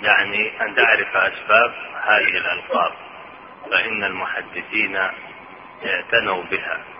يعني 0.00 0.62
أن 0.62 0.74
تعرف 0.74 1.16
أسباب 1.16 1.74
هذه 2.02 2.36
الألقاب 2.38 2.92
فإن 3.70 4.04
المحدثين 4.04 4.96
اعتنوا 5.86 6.42
بها. 6.42 6.93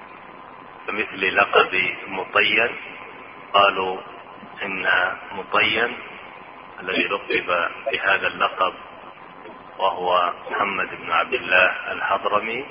كمثل 0.86 1.36
لقب 1.36 1.94
مطين 2.08 2.70
قالوا 3.52 4.00
إن 4.62 4.86
مطين 5.32 5.96
الذي 6.80 7.04
لقب 7.04 7.68
بهذا 7.92 8.26
اللقب 8.26 8.74
وهو 9.78 10.32
محمد 10.50 10.88
بن 11.02 11.10
عبد 11.12 11.34
الله 11.34 11.92
الحضرمي 11.92 12.64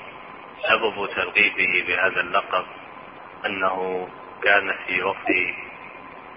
سبب 0.68 1.08
تلقيبه 1.16 1.84
بهذا 1.88 2.20
اللقب 2.20 2.64
أنه 3.46 4.08
كان 4.42 4.74
في 4.86 5.02
وقت 5.02 5.30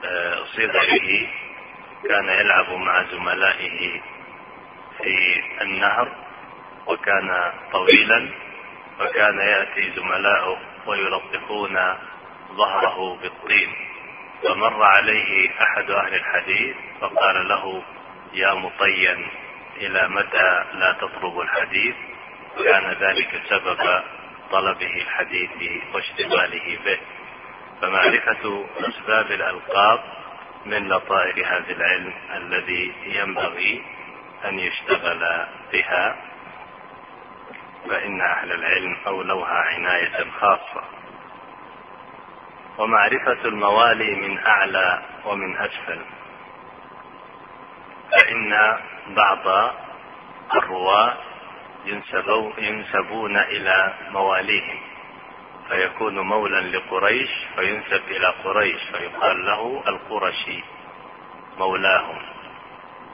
آه، 0.06 0.44
صغره 0.56 1.28
كان 2.10 2.30
يلعب 2.30 2.72
مع 2.72 3.04
زملائه 3.04 4.02
في 4.98 5.42
النهر 5.62 6.12
وكان 6.88 7.54
طويلا 7.72 8.30
فكان 9.00 9.40
يأتي 9.40 9.92
زملاؤه 9.96 10.58
ويلطخون 10.88 11.78
ظهره 12.54 13.18
بالطين 13.22 13.76
فمر 14.44 14.84
عليه 14.84 15.50
أحد 15.62 15.92
أهل 15.92 16.14
الحديث 16.14 16.76
فقال 17.02 17.48
له 17.48 17.84
يا 18.34 18.54
مطين 18.54 19.28
إلى 19.78 20.08
متى 20.08 20.64
لا 20.74 20.92
تطلب 21.02 21.40
الحديث؟ 21.40 21.96
كان 22.64 22.92
ذلك 22.92 23.42
سبب 23.50 24.04
طلبه 24.52 24.96
الحديث 24.96 25.50
واشتغاله 25.94 26.78
به. 26.86 27.00
فمعرفة 27.82 28.66
أسباب 28.80 29.32
الألقاب 29.32 30.00
من 30.66 30.90
لطائف 30.90 31.48
هذا 31.48 31.72
العلم 31.72 32.14
الذي 32.36 32.94
ينبغي 33.06 33.84
أن 34.46 34.60
يشتغل 34.60 35.46
بها 35.74 36.16
فإن 37.90 38.22
أهل 38.22 38.52
العلم 38.52 38.98
أولوها 39.08 39.58
عناية 39.58 40.32
خاصة. 40.40 40.84
ومعرفة 42.78 43.46
الموالي 43.46 44.16
من 44.16 44.40
أعلى 44.40 45.02
ومن 45.26 45.58
أسفل. 45.58 46.06
فإن 48.12 48.78
بعض 49.08 49.74
الرواة 50.56 51.18
ينسبون 52.58 53.38
إلى 53.38 53.94
مواليهم. 54.12 54.80
فيكون 55.70 56.20
مولا 56.20 56.62
لقريش 56.62 57.30
فينسب 57.56 58.02
إلى 58.08 58.28
قريش 58.44 58.82
فيقال 58.92 59.46
له 59.46 59.84
القرشي 59.88 60.64
مولاهم 61.58 62.22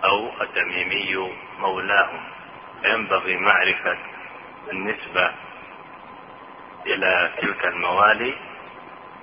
أو 0.04 0.42
التميمي 0.42 1.34
مولاهم. 1.60 2.24
فينبغي 2.82 3.38
معرفة 3.38 3.98
النسبة 4.72 5.32
إلى 6.86 7.32
تلك 7.42 7.66
الموالي 7.66 8.34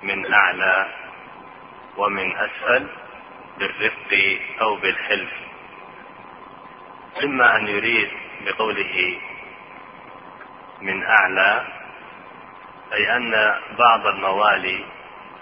من 0.03 0.33
أعلى 0.33 0.87
ومن 1.97 2.35
أسفل 2.37 2.87
بالرفق 3.59 4.39
أو 4.61 4.75
بالحلف. 4.75 5.31
إما 7.23 7.55
أن 7.55 7.67
يريد 7.67 8.09
بقوله 8.45 9.17
من 10.81 11.03
أعلى 11.03 11.67
أي 12.93 13.15
أن 13.15 13.55
بعض 13.77 14.07
الموالي 14.07 14.85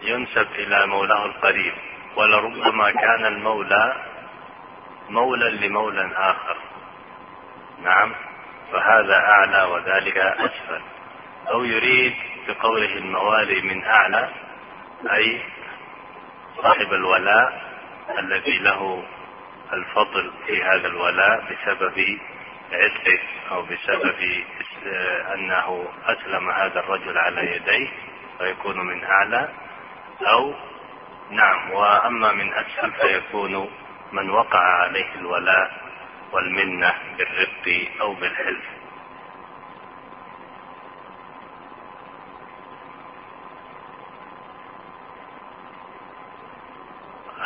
ينسب 0.01 0.47
إلى 0.55 0.87
مولاه 0.87 1.25
القريب 1.25 1.73
ولربما 2.15 2.91
كان 2.91 3.25
المولى 3.25 3.95
مولى 5.09 5.67
لمولى 5.67 6.11
آخر. 6.15 6.57
نعم. 7.83 8.28
فهذا 8.71 9.15
أعلى 9.15 9.63
وذلك 9.63 10.17
أسفل. 10.17 10.81
أو 11.51 11.63
يريد 11.63 12.13
بقوله 12.47 12.97
الموالي 12.97 13.61
من 13.61 13.83
أعلى 13.83 14.29
أي 15.11 15.41
صاحب 16.63 16.93
الولاء 16.93 17.61
الذي 18.19 18.57
له 18.57 19.03
الفضل 19.73 20.31
في 20.47 20.63
هذا 20.63 20.87
الولاء 20.87 21.43
بسبب 21.43 22.19
عتقه 22.71 23.19
أو 23.51 23.61
بسبب 23.61 24.43
أنه 25.33 25.87
أسلم 26.05 26.49
هذا 26.51 26.79
الرجل 26.79 27.17
على 27.17 27.55
يديه 27.55 27.89
فيكون 28.37 28.79
من 28.79 29.03
أعلى. 29.03 29.49
أو 30.27 30.53
نعم 31.31 31.71
وأما 31.71 32.31
من 32.31 32.53
أسفل 32.53 32.91
فيكون 32.91 33.69
من 34.11 34.29
وقع 34.29 34.59
عليه 34.59 35.15
الولاء 35.15 35.88
والمنة 36.31 36.93
بالرق 37.17 37.89
أو 38.01 38.13
بالحلف. 38.13 38.65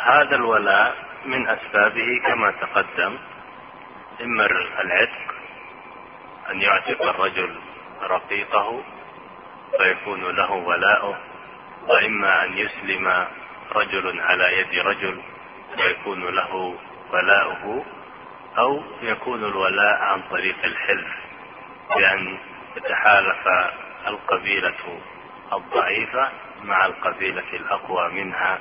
هذا 0.04 0.36
الولاء 0.36 0.96
من 1.24 1.48
أسبابه 1.48 2.20
كما 2.26 2.50
تقدم 2.50 3.18
إما 4.20 4.46
العتق 4.80 5.34
أن 6.50 6.60
يعتق 6.60 7.02
الرجل 7.02 7.56
رقيقه 8.02 8.82
فيكون 9.78 10.36
له 10.36 10.52
ولاؤه 10.52 11.18
وإما 11.88 12.44
أن 12.44 12.58
يسلم 12.58 13.26
رجل 13.72 14.20
على 14.20 14.58
يد 14.58 14.86
رجل 14.86 15.22
فيكون 15.76 16.24
له 16.24 16.78
ولاؤه. 17.12 17.84
أو 18.58 18.82
يكون 19.02 19.44
الولاء 19.44 20.02
عن 20.02 20.22
طريق 20.30 20.56
الحلف 20.64 21.12
بأن 21.96 22.38
تتحالف 22.76 23.48
القبيلة 24.06 25.00
الضعيفة 25.52 26.30
مع 26.62 26.86
القبيلة 26.86 27.44
الأقوى 27.52 28.08
منها 28.12 28.58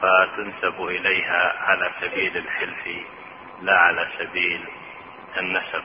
فتنسب 0.00 0.82
إليها 0.82 1.54
على 1.62 1.90
سبيل 2.00 2.36
الحلف 2.36 2.88
لا 3.62 3.78
على 3.78 4.08
سبيل 4.18 4.64
النسب. 5.38 5.84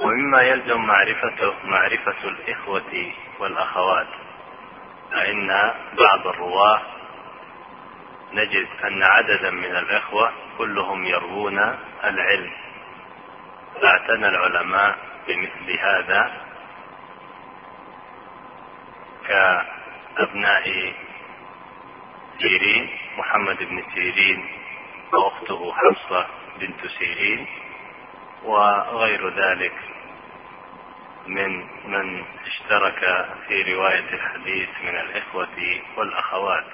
ومما 0.00 0.42
يلزم 0.42 0.80
معرفته 0.80 1.54
معرفة 1.64 2.28
الإخوة 2.28 3.12
والأخوات 3.38 4.06
فإن 5.12 5.48
بعض 5.98 6.26
الرواة 6.26 6.80
نجد 8.34 8.68
أن 8.84 9.02
عددا 9.02 9.50
من 9.50 9.76
الإخوة 9.76 10.32
كلهم 10.58 11.04
يروون 11.04 11.58
العلم. 12.04 12.52
فاعتنى 13.82 14.28
العلماء 14.28 14.98
بمثل 15.28 15.78
هذا 15.78 16.32
كأبناء 19.28 20.92
سيرين 22.38 22.90
محمد 23.18 23.56
بن 23.58 23.82
سيرين 23.94 24.48
وأخته 25.12 25.72
حفصة 25.72 26.26
بنت 26.60 26.86
سيرين 26.86 27.46
وغير 28.44 29.28
ذلك 29.28 29.74
من 31.26 31.66
من 31.86 32.24
اشترك 32.46 33.28
في 33.48 33.74
رواية 33.74 34.14
الحديث 34.14 34.68
من 34.84 34.96
الإخوة 34.96 35.80
والأخوات. 35.96 36.64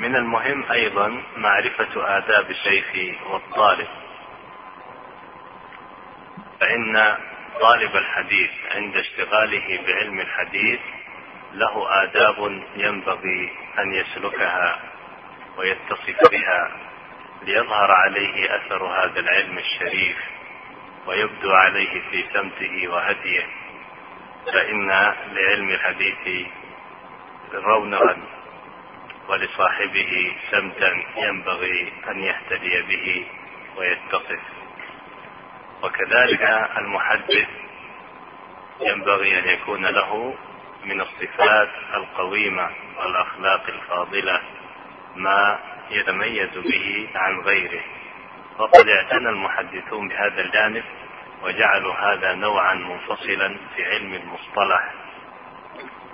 من 0.00 0.16
المهم 0.16 0.64
أيضا 0.72 1.22
معرفة 1.36 2.16
آداب 2.18 2.50
الشيخ 2.50 3.16
والطالب. 3.30 3.88
فإن 6.60 7.16
طالب 7.60 7.96
الحديث 7.96 8.50
عند 8.70 8.96
اشتغاله 8.96 9.80
بعلم 9.86 10.20
الحديث 10.20 10.80
له 11.52 12.02
آداب 12.02 12.62
ينبغي 12.76 13.52
أن 13.78 13.94
يسلكها 13.94 14.80
ويتصف 15.56 16.30
بها 16.30 16.70
ليظهر 17.42 17.90
عليه 17.90 18.56
أثر 18.56 18.84
هذا 18.84 19.20
العلم 19.20 19.58
الشريف 19.58 20.16
ويبدو 21.06 21.52
عليه 21.52 22.10
في 22.10 22.24
سمته 22.34 22.88
وهديه. 22.88 23.46
فإن 24.52 24.88
لعلم 25.32 25.68
الحديث 25.70 26.46
رونقا 27.54 28.39
ولصاحبه 29.30 30.36
سمتا 30.50 30.92
ينبغي 31.16 31.92
أن 32.08 32.22
يهتدي 32.22 32.82
به 32.82 33.26
ويتصف 33.76 34.40
وكذلك 35.82 36.42
المحدث 36.78 37.48
ينبغي 38.80 39.38
أن 39.38 39.48
يكون 39.48 39.86
له 39.86 40.34
من 40.84 41.00
الصفات 41.00 41.68
القويمة 41.94 42.70
والأخلاق 42.98 43.62
الفاضلة 43.68 44.40
ما 45.16 45.58
يتميز 45.90 46.58
به 46.58 47.08
عن 47.14 47.40
غيره. 47.40 47.82
وقد 48.58 48.88
اعتنى 48.88 49.28
المحدثون 49.28 50.08
بهذا 50.08 50.40
الجانب 50.40 50.84
وجعلوا 51.42 51.94
هذا 51.94 52.34
نوعا 52.34 52.74
منفصلا 52.74 53.56
في 53.76 53.84
علم 53.84 54.14
المصطلح. 54.14 54.94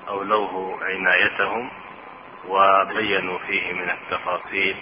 أولوه 0.08 0.84
عنايتهم 0.84 1.70
وبينوا 2.48 3.38
فيه 3.38 3.72
من 3.72 3.90
التفاصيل 3.90 4.76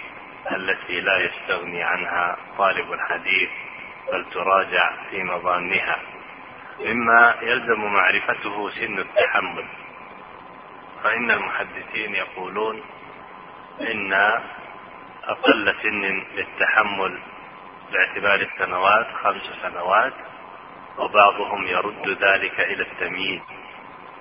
التي 0.51 1.01
لا 1.01 1.17
يستغني 1.17 1.83
عنها 1.83 2.37
طالب 2.57 2.93
الحديث 2.93 3.49
بل 4.11 4.25
تراجع 4.29 4.91
في 5.09 5.23
مظانها. 5.23 5.99
مما 6.79 7.35
يلزم 7.41 7.85
معرفته 7.85 8.69
سن 8.69 8.99
التحمل. 8.99 9.65
فإن 11.03 11.31
المحدثين 11.31 12.15
يقولون 12.15 12.81
إن 13.81 14.13
أقل 15.23 15.75
سن 15.83 16.23
للتحمل 16.35 17.19
باعتبار 17.91 18.39
السنوات 18.39 19.07
خمس 19.23 19.43
سنوات 19.61 20.13
وبعضهم 20.97 21.67
يرد 21.67 22.09
ذلك 22.09 22.59
إلى 22.59 22.83
التمييز. 22.83 23.41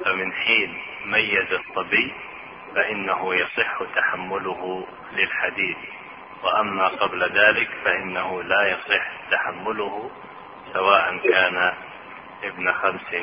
فمن 0.04 0.32
حين 0.32 0.82
ميز 1.04 1.52
الصبي 1.52 2.14
فإنه 2.74 3.34
يصح 3.34 3.82
تحمله 3.96 4.86
للحديث. 5.12 5.76
وأما 6.42 6.88
قبل 6.88 7.22
ذلك 7.22 7.68
فإنه 7.84 8.42
لا 8.42 8.68
يصح 8.68 9.10
تحمله 9.30 10.10
سواء 10.72 11.16
كان 11.18 11.74
ابن 12.42 12.72
خمس 12.72 13.14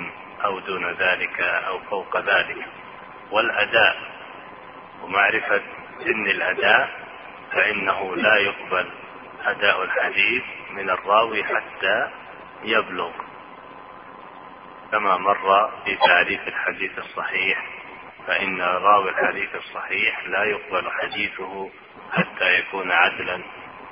أو 0.46 0.60
دون 0.60 0.92
ذلك 0.92 1.42
أو 1.42 1.80
فوق 1.80 2.18
ذلك. 2.18 2.66
والأداء 3.32 3.98
ومعرفة 5.04 5.62
سن 6.00 6.28
الأداء 6.28 6.90
فإنه 7.52 8.16
لا 8.16 8.38
يقبل 8.38 8.90
أداء 9.46 9.84
الحديث 9.84 10.44
من 10.72 10.90
الراوي 10.90 11.44
حتى 11.44 12.10
يبلغ 12.64 13.12
كما 14.92 15.18
مر 15.18 15.72
في 15.86 15.96
تعريف 15.96 16.48
الحديث 16.48 16.98
الصحيح. 16.98 17.81
فإن 18.28 18.62
راوي 18.62 19.10
الحديث 19.10 19.56
الصحيح 19.56 20.28
لا 20.28 20.44
يقبل 20.44 20.92
حديثه 20.92 21.70
حتى 22.12 22.60
يكون 22.60 22.92
عدلا 22.92 23.44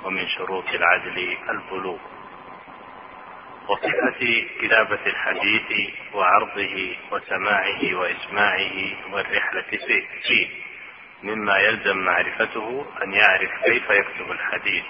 ومن 0.04 0.28
شروط 0.28 0.68
العدل 0.74 1.36
البلوغ. 1.50 1.98
وصفة 3.68 4.46
كتابة 4.60 5.06
الحديث 5.06 5.90
وعرضه 6.14 6.96
وسماعه 7.12 7.94
وإسماعه 7.94 8.76
والرحلة 9.12 9.62
فيه 10.26 10.48
مما 11.22 11.58
يلزم 11.58 11.96
معرفته 11.98 12.86
أن 13.02 13.12
يعرف 13.12 13.50
كيف 13.64 13.90
يكتب 13.90 14.30
الحديث. 14.30 14.84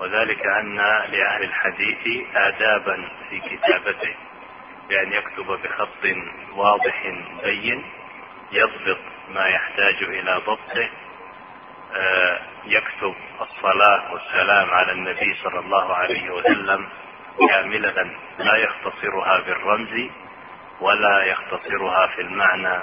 وذلك 0.00 0.46
أن 0.46 0.76
لأهل 1.12 1.42
الحديث 1.42 2.26
آدابا 2.34 3.08
في 3.30 3.40
كتابته 3.40 4.14
بأن 4.88 5.12
يكتب 5.12 5.46
بخط 5.46 6.04
واضح 6.52 7.02
بين 7.44 7.84
يضبط 8.52 8.98
ما 9.28 9.46
يحتاج 9.48 10.02
إلى 10.02 10.34
ضبطه 10.46 10.88
آه، 11.94 12.40
يكتب 12.64 13.14
الصلاة 13.40 14.12
والسلام 14.12 14.70
على 14.70 14.92
النبي 14.92 15.34
صلى 15.34 15.58
الله 15.58 15.94
عليه 15.94 16.30
وسلم 16.30 16.88
كاملة 17.48 18.10
لا 18.38 18.56
يختصرها 18.56 19.40
بالرمز 19.40 20.10
ولا 20.80 21.24
يختصرها 21.24 22.06
في 22.06 22.20
المعنى 22.20 22.82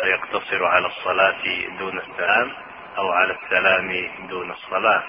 فيقتصر 0.00 0.64
على 0.64 0.86
الصلاة 0.86 1.42
دون 1.78 1.98
السلام 1.98 2.52
أو 2.98 3.10
على 3.10 3.36
السلام 3.42 4.10
دون 4.28 4.50
الصلاة. 4.50 5.02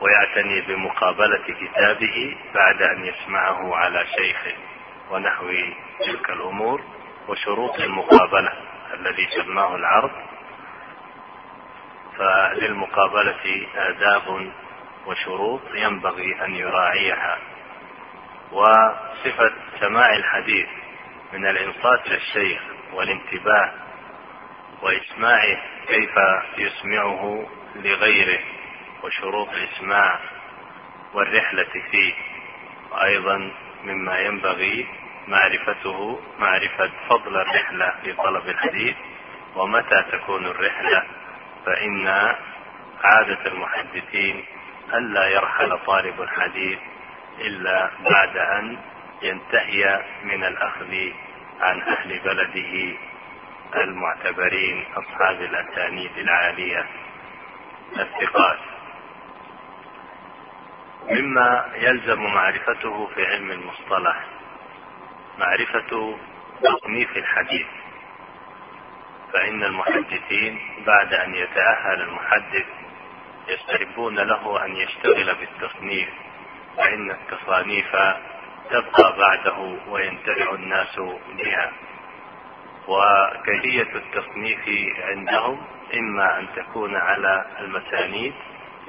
ويعتني 0.00 0.60
بمقابلة 0.60 1.38
كتابه 1.46 2.36
بعد 2.54 2.82
أن 2.82 3.04
يسمعه 3.04 3.76
على 3.76 4.06
شيخه 4.06 4.56
ونحو 5.10 5.46
تلك 6.06 6.30
الأمور. 6.30 6.82
وشروط 7.28 7.78
المقابلة 7.80 8.52
الذي 8.94 9.28
سماه 9.30 9.76
العرض. 9.76 10.10
فللمقابلة 12.18 13.66
آداب 13.76 14.52
وشروط 15.06 15.60
ينبغي 15.74 16.44
أن 16.44 16.54
يراعيها. 16.54 17.38
وصفة 18.52 19.52
سماع 19.80 20.16
الحديث 20.16 20.68
من 21.32 21.46
الإنصات 21.46 22.08
للشيخ 22.08 22.62
والانتباه 22.92 23.72
وإسماعه 24.82 25.58
كيف 25.88 26.14
يسمعه 26.58 27.46
لغيره 27.76 28.40
وشروط 29.02 29.48
الإسماع 29.48 30.18
والرحلة 31.14 31.68
فيه. 31.90 32.14
وأيضا 32.90 33.52
مما 33.84 34.18
ينبغي 34.18 34.86
معرفته 35.28 36.20
معرفة 36.38 36.90
فضل 37.08 37.36
الرحلة 37.36 37.94
في 38.02 38.12
طلب 38.12 38.48
الحديث 38.48 38.96
ومتى 39.56 40.04
تكون 40.12 40.46
الرحلة؟ 40.46 41.02
فإن 41.66 42.06
عادة 43.04 43.46
المحدثين 43.46 44.44
ألا 44.94 45.26
يرحل 45.28 45.78
طالب 45.86 46.22
الحديث 46.22 46.78
إلا 47.38 47.90
بعد 48.10 48.36
أن 48.36 48.78
ينتهي 49.22 50.04
من 50.24 50.44
الأخذ 50.44 50.94
عن 51.60 51.80
أهل 51.82 52.18
بلده 52.18 52.96
المعتبرين 53.74 54.84
أصحاب 54.96 55.42
الأسانيد 55.42 56.18
العالية. 56.18 56.86
الثقات. 57.98 58.58
مما 61.10 61.66
يلزم 61.74 62.22
معرفته 62.22 63.06
في 63.14 63.26
علم 63.26 63.50
المصطلح. 63.50 64.24
معرفة 65.38 66.18
تصنيف 66.62 67.16
الحديث. 67.16 67.66
فإن 69.32 69.62
المحدثين 69.64 70.60
بعد 70.86 71.14
أن 71.14 71.34
يتأهل 71.34 72.00
المحدث 72.00 72.66
يستحبون 73.48 74.14
له 74.14 74.64
أن 74.64 74.76
يشتغل 74.76 75.34
بالتصنيف 75.34 76.08
فإن 76.76 77.10
التصانيف 77.10 77.92
تبقى 78.70 79.16
بعده 79.18 79.76
وينتفع 79.88 80.54
الناس 80.54 80.96
بها. 81.38 81.72
وكيفية 82.88 83.96
التصنيف 83.96 84.60
عندهم؟ 85.02 85.66
إما 85.94 86.38
أن 86.38 86.46
تكون 86.56 86.96
على 86.96 87.46
المسانيد 87.60 88.34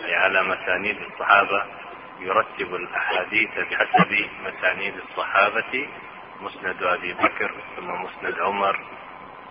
أي 0.06 0.16
على 0.16 0.44
مسانيد 0.44 0.98
الصحابة 1.02 1.66
يرتب 2.20 2.76
الأحاديث 2.76 3.50
بحسب 3.60 4.30
مسانيد 4.44 4.94
الصحابة 4.98 5.88
مسند 6.42 6.84
أبي 6.84 7.14
بكر 7.14 7.56
ثم 7.76 7.88
مسند 7.88 8.40
عمر 8.40 8.80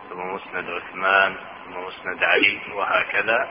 ثم 0.09 0.34
مسند 0.34 0.70
عثمان 0.70 1.36
ثم 1.64 1.78
مسند 1.78 2.24
علي 2.24 2.61
وهكذا. 2.74 3.49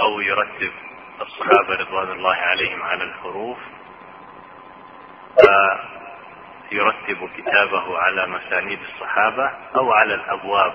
أو 0.00 0.20
يرتب 0.20 0.72
الصحابة 1.20 1.74
رضوان 1.80 2.10
الله 2.10 2.34
عليهم 2.34 2.82
على 2.82 3.04
الحروف. 3.04 3.58
فيرتب 6.70 7.28
كتابه 7.36 7.98
على 7.98 8.26
مسانيد 8.26 8.80
الصحابة 8.80 9.50
أو 9.76 9.92
على 9.92 10.14
الأبواب. 10.14 10.74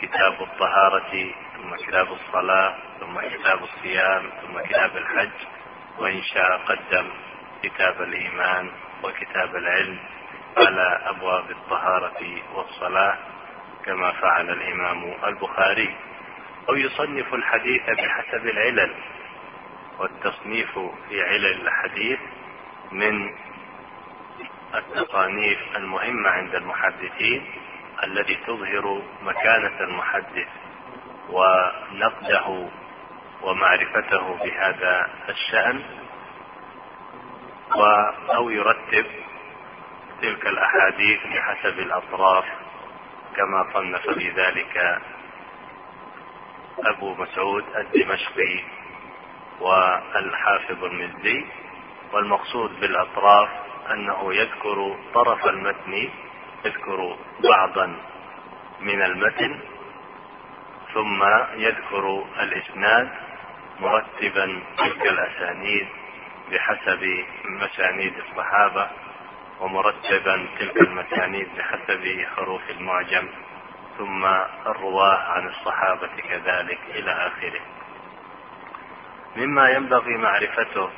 كتاب 0.00 0.42
الطهارة 0.42 1.34
ثم 1.56 1.76
كتاب 1.76 2.12
الصلاة 2.12 2.74
ثم 3.00 3.20
كتاب 3.20 3.62
الصيام 3.62 4.30
ثم 4.42 4.60
كتاب 4.60 4.96
الحج. 4.96 5.46
وإن 5.98 6.22
شاء 6.22 6.56
قدم 6.56 7.10
كتاب 7.62 8.02
الإيمان 8.02 8.70
وكتاب 9.02 9.56
العلم. 9.56 9.98
على 10.56 11.00
أبواب 11.04 11.50
الطهارة 11.50 12.42
والصلاة 12.54 13.18
كما 13.84 14.12
فعل 14.12 14.50
الإمام 14.50 15.14
البخاري. 15.24 15.96
أو 16.68 16.74
يصنف 16.74 17.34
الحديث 17.34 17.82
بحسب 17.90 18.46
العلل 18.46 18.94
والتصنيف 19.98 20.78
في 21.08 21.22
علل 21.22 21.60
الحديث 21.66 22.18
من 22.92 23.30
التصانيف 24.74 25.58
المهمة 25.76 26.30
عند 26.30 26.54
المحدثين 26.54 27.46
التي 28.04 28.34
تظهر 28.34 29.02
مكانة 29.22 29.80
المحدث 29.80 30.48
ونقده 31.30 32.68
ومعرفته 33.42 34.34
بهذا 34.44 35.10
الشأن 35.28 35.82
أو 38.34 38.50
يرتب 38.50 39.06
تلك 40.22 40.46
الأحاديث 40.46 41.20
بحسب 41.26 41.78
الأطراف 41.78 42.44
كما 43.36 43.72
صنف 43.74 44.10
في 44.10 44.30
ذلك 44.30 45.00
أبو 46.78 47.14
مسعود 47.14 47.64
الدمشقي 47.76 48.60
والحافظ 49.60 50.84
المزي 50.84 51.44
والمقصود 52.12 52.80
بالأطراف 52.80 53.48
أنه 53.90 54.34
يذكر 54.34 54.96
طرف 55.14 55.46
المتن 55.46 56.10
يذكر 56.64 57.16
بعضا 57.40 57.96
من 58.80 59.02
المتن 59.02 59.60
ثم 60.94 61.22
يذكر 61.54 62.24
الإسناد 62.40 63.08
مرتبا 63.80 64.62
تلك 64.78 65.06
الأسانيد 65.06 65.88
بحسب 66.50 67.24
مسانيد 67.44 68.14
الصحابة. 68.18 68.90
ومرتبا 69.60 70.48
تلك 70.58 70.76
المسانيد 70.76 71.48
بحسب 71.58 72.24
حروف 72.36 72.70
المعجم 72.70 73.28
ثم 73.98 74.24
الرواة 74.66 75.16
عن 75.16 75.48
الصحابة 75.48 76.06
كذلك 76.28 76.78
إلى 76.90 77.10
آخره. 77.10 77.60
مما 79.36 79.70
ينبغي 79.70 80.16
معرفته 80.16 80.90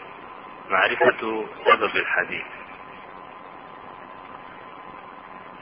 معرفة 0.71 1.47
سبب 1.65 1.97
الحديث. 1.97 2.47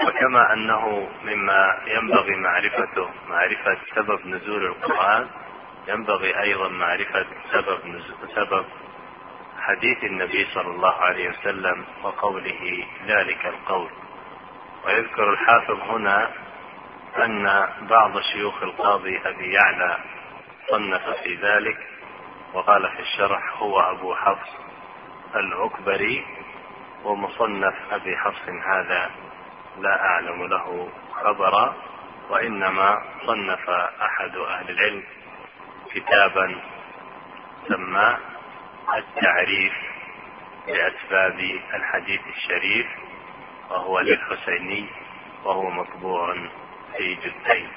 وكما 0.00 0.52
أنه 0.52 1.08
مما 1.24 1.78
ينبغي 1.86 2.36
معرفته 2.36 3.10
معرفة 3.28 3.78
سبب 3.94 4.26
نزول 4.26 4.66
القرآن 4.66 5.28
ينبغي 5.88 6.40
أيضا 6.42 6.68
معرفة 6.68 7.26
سبب 7.52 7.86
نزول 7.86 8.28
سبب 8.34 8.64
حديث 9.66 10.04
النبي 10.04 10.46
صلى 10.54 10.68
الله 10.68 10.94
عليه 10.94 11.28
وسلم 11.28 11.84
وقوله 12.02 12.84
ذلك 13.06 13.46
القول. 13.46 13.90
ويذكر 14.84 15.30
الحافظ 15.32 15.80
هنا 15.80 16.30
أن 17.24 17.68
بعض 17.80 18.20
شيوخ 18.20 18.62
القاضي 18.62 19.20
أبي 19.24 19.52
يعلى 19.52 19.98
صنف 20.70 21.08
في 21.22 21.34
ذلك 21.34 21.78
وقال 22.54 22.90
في 22.90 23.00
الشرح 23.00 23.56
هو 23.62 23.80
أبو 23.80 24.14
حفص 24.14 24.48
العكبري 25.34 26.24
ومصنف 27.04 27.74
أبي 27.92 28.16
حفص 28.16 28.48
هذا 28.66 29.10
لا 29.78 30.00
أعلم 30.04 30.46
له 30.46 30.88
خبرا 31.12 31.74
وإنما 32.30 33.02
صنف 33.26 33.70
أحد 34.02 34.36
أهل 34.36 34.70
العلم 34.70 35.02
كتابا 35.94 36.60
سماه 37.68 38.18
التعريف 38.94 39.72
بأسباب 40.66 41.40
الحديث 41.74 42.20
الشريف 42.36 42.86
وهو 43.70 44.00
للحسيني 44.00 44.88
وهو 45.44 45.70
مطبوع 45.70 46.34
في 46.96 47.14
جزئين 47.14 47.68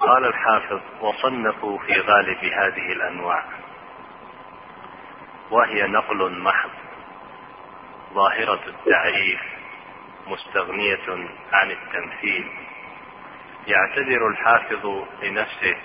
قال 0.00 0.24
الحافظ 0.24 0.80
وصنفوا 1.00 1.78
في 1.78 2.00
غالب 2.00 2.44
هذه 2.44 2.92
الأنواع 2.92 3.44
وهي 5.50 5.82
نقل 5.86 6.42
محض 6.42 6.70
ظاهرة 8.14 8.60
التعريف 8.66 9.40
مستغنية 10.26 11.28
عن 11.52 11.70
التمثيل. 11.70 12.50
يعتذر 13.66 14.28
الحافظ 14.28 15.04
لنفسه 15.22 15.76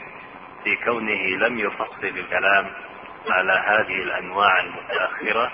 في 0.64 0.76
كونه 0.76 1.48
لم 1.48 1.60
يفصل 1.60 2.04
الكلام 2.04 2.72
على 3.30 3.54
هذه 3.54 4.02
الأنواع 4.04 4.60
المتأخرة 4.60 5.52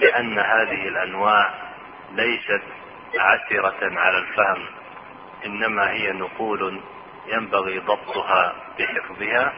لأن 0.00 0.38
هذه 0.38 0.88
الأنواع 0.88 1.54
ليست 2.12 2.62
عسرة 3.18 3.98
على 4.00 4.18
الفهم 4.18 4.66
إنما 5.46 5.90
هي 5.90 6.12
نقول 6.12 6.80
ينبغي 7.26 7.78
ضبطها 7.78 8.54
بحفظها 8.78 9.52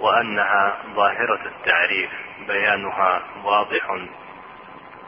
وأنها 0.00 0.76
ظاهرة 0.94 1.40
التعريف 1.46 2.10
بيانها 2.46 3.22
واضح 3.44 3.90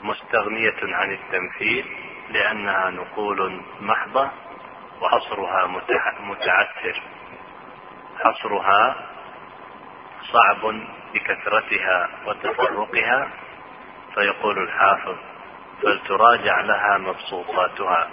مستغنية 0.03 0.77
عن 0.83 1.13
التمثيل 1.13 1.87
لأنها 2.31 2.91
نقول 2.91 3.61
محضة 3.81 4.31
وحصرها 5.01 5.67
متعثر 6.21 7.03
حصرها 8.19 8.97
صعب 10.33 10.73
بكثرتها 11.15 12.09
وتفرقها 12.27 13.29
فيقول 14.15 14.59
الحافظ 14.59 15.17
فلتراجع 15.83 16.61
لها 16.61 16.99
مبسوطاتها 16.99 18.09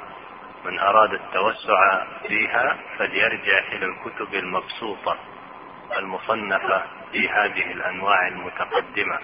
من 0.65 0.79
أراد 0.79 1.13
التوسع 1.13 2.05
فيها 2.27 2.77
فليرجع 2.97 3.59
إلى 3.71 3.85
الكتب 3.85 4.33
المبسوطة 4.33 5.17
المصنفة 5.97 6.83
في 7.11 7.29
هذه 7.29 7.71
الأنواع 7.71 8.27
المتقدمة. 8.27 9.19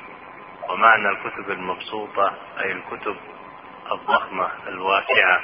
ومعنى 0.70 1.10
الكتب 1.10 1.52
المبسوطة 1.52 2.34
أي 2.60 2.72
الكتب 2.72 3.16
الضخمة 3.92 4.50
الواسعة 4.68 5.40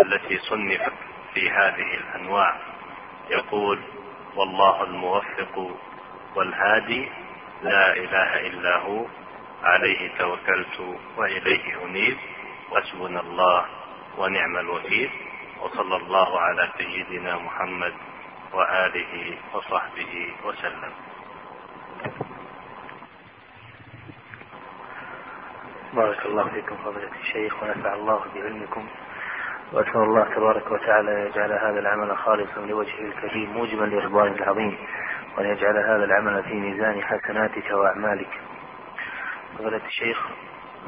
التي 0.00 0.38
صنفت 0.38 0.92
في 1.34 1.50
هذه 1.50 1.94
الأنواع 1.94 2.56
يقول 3.30 3.80
والله 4.36 4.82
الموفق 4.82 5.76
والهادي 6.36 7.08
لا 7.62 7.92
إله 7.92 8.46
إلا 8.46 8.76
هو 8.76 9.06
عليه 9.62 10.18
توكلت 10.18 10.98
وإليه 11.16 11.84
أنيب 11.84 12.16
وحسبنا 12.72 13.20
الله 13.20 13.66
ونعم 14.18 14.56
الوكيل 14.56 15.10
وصلى 15.60 15.96
الله 15.96 16.40
على 16.40 16.68
سيدنا 16.78 17.36
محمد 17.36 17.94
وآله 18.52 19.38
وصحبه 19.54 20.34
وسلم. 20.44 20.92
بارك 25.92 26.26
الله 26.26 26.48
فيكم 26.48 26.76
فضيلة 26.76 27.12
الشيخ 27.20 27.62
ونفع 27.62 27.94
الله 27.94 28.24
بعلمكم. 28.34 28.88
وأسأل 29.72 29.96
الله 29.96 30.34
تبارك 30.34 30.70
وتعالى 30.70 31.22
أن 31.22 31.26
يجعل 31.26 31.52
هذا 31.52 31.78
العمل 31.78 32.16
خالصا 32.16 32.60
لوجهه 32.60 33.00
الكريم 33.00 33.52
موجبا 33.52 33.84
لرضوانه 33.84 34.34
العظيم 34.34 34.78
وأن 35.38 35.46
يجعل 35.46 35.76
هذا 35.76 36.04
العمل 36.04 36.42
في 36.42 36.54
ميزان 36.54 37.02
حسناتك 37.02 37.70
وأعمالك. 37.70 38.40
فضيلة 39.58 39.86
الشيخ 39.86 40.28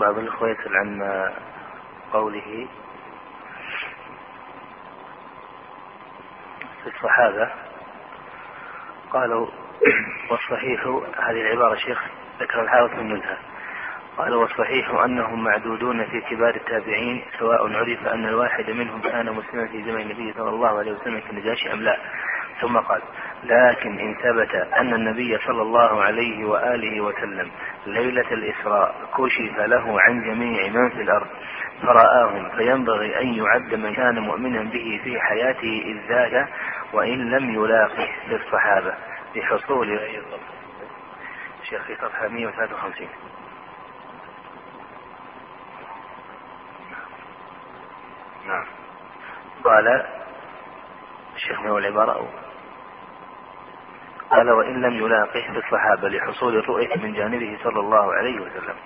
بعض 0.01 0.19
الأخوة 0.19 0.49
يسأل 0.51 0.77
عن 0.77 1.03
قوله 2.13 2.69
في 6.83 6.87
الصحابة 6.87 7.51
قالوا 9.11 9.47
والصحيح 10.31 10.87
هذه 11.19 11.41
العبارة 11.41 11.75
شيخ 11.75 12.03
ذكر 12.41 12.63
الحافظ 12.63 12.89
في 12.95 13.01
النزهة 13.01 13.37
قال 14.19 14.35
والصحيح 14.35 14.91
أنهم 14.91 15.45
معدودون 15.45 16.05
في 16.05 16.21
كبار 16.21 16.55
التابعين 16.55 17.25
سواء 17.39 17.73
عرف 17.73 18.07
أن 18.07 18.25
الواحد 18.25 18.71
منهم 18.71 19.01
كان 19.01 19.33
مسلما 19.33 19.67
في 19.67 19.83
زمن 19.83 20.01
النبي 20.01 20.33
صلى 20.33 20.49
الله 20.49 20.79
عليه 20.79 20.93
وسلم 20.93 21.21
كالنجاشي 21.21 21.73
أم 21.73 21.81
لا. 21.81 21.97
ثم 22.61 22.79
قال 22.79 23.03
لكن 23.45 23.99
إن 23.99 24.15
ثبت 24.15 24.55
أن 24.55 24.95
النبي 24.95 25.39
صلى 25.39 25.63
الله 25.63 26.03
عليه 26.03 26.45
وآله 26.45 27.01
وسلم 27.01 27.51
ليلة 27.87 28.33
الإسراء 28.33 28.95
كشف 29.19 29.59
له 29.59 30.01
عن 30.01 30.23
جميع 30.23 30.69
من 30.69 30.91
في 30.91 31.03
الأرض 31.03 31.27
فرآهم 31.83 32.51
فينبغي 32.57 33.21
أن 33.21 33.35
يعد 33.35 33.75
من 33.75 33.95
كان 33.95 34.19
مؤمنا 34.19 34.63
به 34.63 35.01
في 35.05 35.21
حياته 35.21 35.83
إذ 35.85 36.09
ذاك 36.09 36.49
وإن 36.93 37.31
لم 37.31 37.51
يلاقه 37.55 38.09
للصحابة 38.29 38.95
بحصول 39.37 40.01
شيخ 41.63 41.83
في 41.83 41.95
صفحة 41.95 42.29
153 42.29 43.09
نعم. 48.47 48.67
قال 49.65 50.07
الشيخ 51.35 51.61
من 51.61 51.71
العبارة 51.79 52.29
قال 54.31 54.51
وإن 54.51 54.83
لم 54.83 54.95
يلاقه 54.95 55.53
بالصحابة 55.53 56.09
لحصول 56.09 56.59
الرؤية 56.59 56.97
من 56.97 57.13
جانبه 57.15 57.59
صلى 57.65 57.81
الله 57.81 58.15
عليه 58.15 58.41
وسلم. 58.41 58.77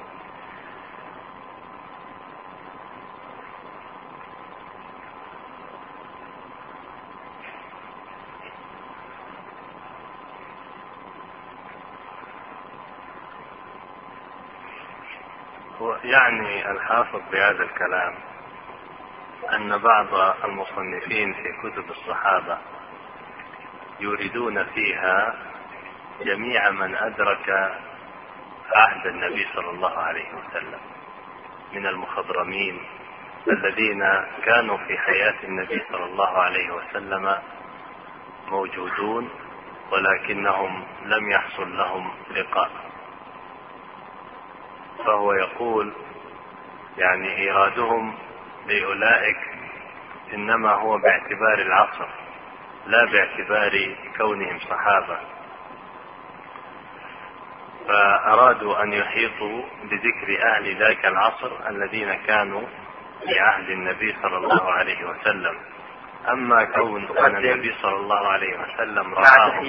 يعني 16.05 16.71
الحافظ 16.71 17.21
بهذا 17.33 17.63
الكلام 17.63 18.15
أن 19.55 19.79
بعض 19.79 20.15
المصنفين 20.45 21.33
في 21.35 21.53
كتب 21.63 21.91
الصحابة 21.91 22.59
يريدون 24.01 24.65
فيها 24.65 25.35
جميع 26.25 26.71
من 26.71 26.95
أدرك 26.97 27.49
عهد 28.75 29.07
النبي 29.07 29.47
صلى 29.55 29.71
الله 29.71 29.99
عليه 29.99 30.29
وسلم 30.35 30.81
من 31.73 31.87
المخضرمين 31.87 32.81
الذين 33.49 34.03
كانوا 34.45 34.77
في 34.77 34.99
حياة 34.99 35.45
النبي 35.45 35.83
صلى 35.93 36.05
الله 36.05 36.39
عليه 36.39 36.71
وسلم 36.71 37.39
موجودون 38.49 39.31
ولكنهم 39.93 40.85
لم 41.05 41.31
يحصل 41.31 41.77
لهم 41.77 42.11
لقاء. 42.31 42.71
فهو 44.99 45.33
يقول 45.33 45.93
يعني 46.99 47.37
إيرادهم 47.37 48.15
لأولئك 48.67 49.37
إنما 50.35 50.73
هو 50.73 50.99
باعتبار 50.99 51.59
العصر 51.59 52.09
لا 52.87 53.05
باعتبار 53.05 53.97
كونهم 54.19 54.59
صحابة. 54.59 55.19
فأرادوا 57.89 58.83
أن 58.83 58.93
يحيطوا 58.93 59.63
بذكر 59.83 60.43
أهل 60.53 60.79
ذاك 60.79 61.07
العصر 61.07 61.69
الذين 61.69 62.15
كانوا 62.15 62.67
في 63.25 63.39
عهد 63.39 63.71
النبي 63.71 64.17
صلى 64.23 64.37
الله 64.37 64.73
عليه 64.73 65.05
وسلم. 65.09 65.57
أما 66.29 66.65
كون 66.65 67.19
أن 67.19 67.37
النبي 67.37 67.75
صلى 67.83 67.97
الله 67.97 68.29
عليه 68.29 68.59
وسلم 68.59 69.15
رآهم 69.15 69.65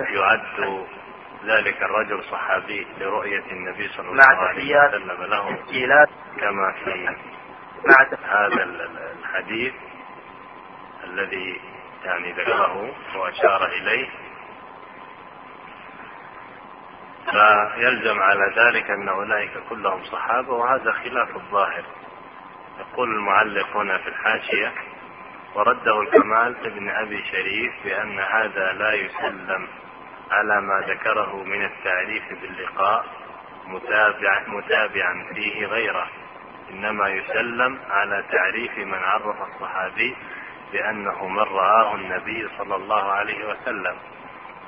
يعد 0.00 0.86
ذلك 1.44 1.82
الرجل 1.82 2.24
صحابي 2.24 2.86
لرؤية 2.98 3.44
النبي 3.52 3.88
صلى 3.88 4.08
الله 4.08 4.36
عليه 4.36 4.88
وسلم 4.88 5.22
له 5.22 5.58
كما 6.40 6.72
في 6.84 7.16
هذا 8.24 8.64
الحديث 9.18 9.74
الذي 11.04 11.60
يعني 12.04 12.32
ذكره 12.32 12.90
وأشار 13.16 13.66
إليه. 13.66 14.08
فيلزم 17.30 18.18
على 18.20 18.54
ذلك 18.56 18.90
أن 18.90 19.08
أولئك 19.08 19.50
كلهم 19.68 20.04
صحابة 20.04 20.52
وهذا 20.52 20.92
خلاف 20.92 21.36
الظاهر. 21.36 21.84
يقول 22.78 23.08
المعلق 23.14 23.76
هنا 23.76 23.98
في 23.98 24.08
الحاشية 24.08 24.72
ورده 25.54 26.00
الكمال 26.00 26.66
ابن 26.66 26.90
أبي 26.90 27.24
شريف 27.24 27.72
بأن 27.84 28.18
هذا 28.20 28.72
لا 28.72 28.92
يسلم. 28.92 29.68
على 30.30 30.60
ما 30.60 30.80
ذكره 30.88 31.44
من 31.44 31.64
التعريف 31.64 32.22
باللقاء 32.42 33.04
متابع 33.66 34.42
متابعا 34.46 35.32
فيه 35.34 35.66
غيره. 35.66 36.08
إنما 36.70 37.08
يسلم 37.08 37.78
على 37.90 38.24
تعريف 38.32 38.78
من 38.78 38.98
عرف 38.98 39.36
الصحابي 39.42 40.16
بأنه 40.72 41.28
من 41.28 41.38
رآه 41.38 41.94
النبي 41.94 42.48
صلى 42.58 42.76
الله 42.76 43.02
عليه 43.12 43.48
وسلم. 43.48 43.96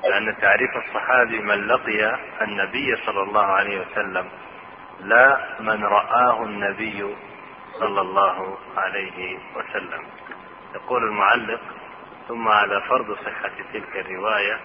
لأن 0.03 0.37
تعريف 0.41 0.77
الصحابي 0.77 1.39
من 1.39 1.67
لقي 1.67 2.19
النبي 2.41 2.95
صلى 2.95 3.23
الله 3.23 3.45
عليه 3.45 3.81
وسلم 3.81 4.29
لا 4.99 5.55
من 5.59 5.83
رآه 5.83 6.43
النبي 6.43 7.15
صلى 7.79 8.01
الله 8.01 8.57
عليه 8.77 9.39
وسلم. 9.55 10.03
يقول 10.75 11.03
المعلق 11.03 11.61
ثم 12.27 12.47
على 12.47 12.81
فرض 12.81 13.17
صحة 13.17 13.51
تلك 13.73 13.97
الرواية 13.97 14.59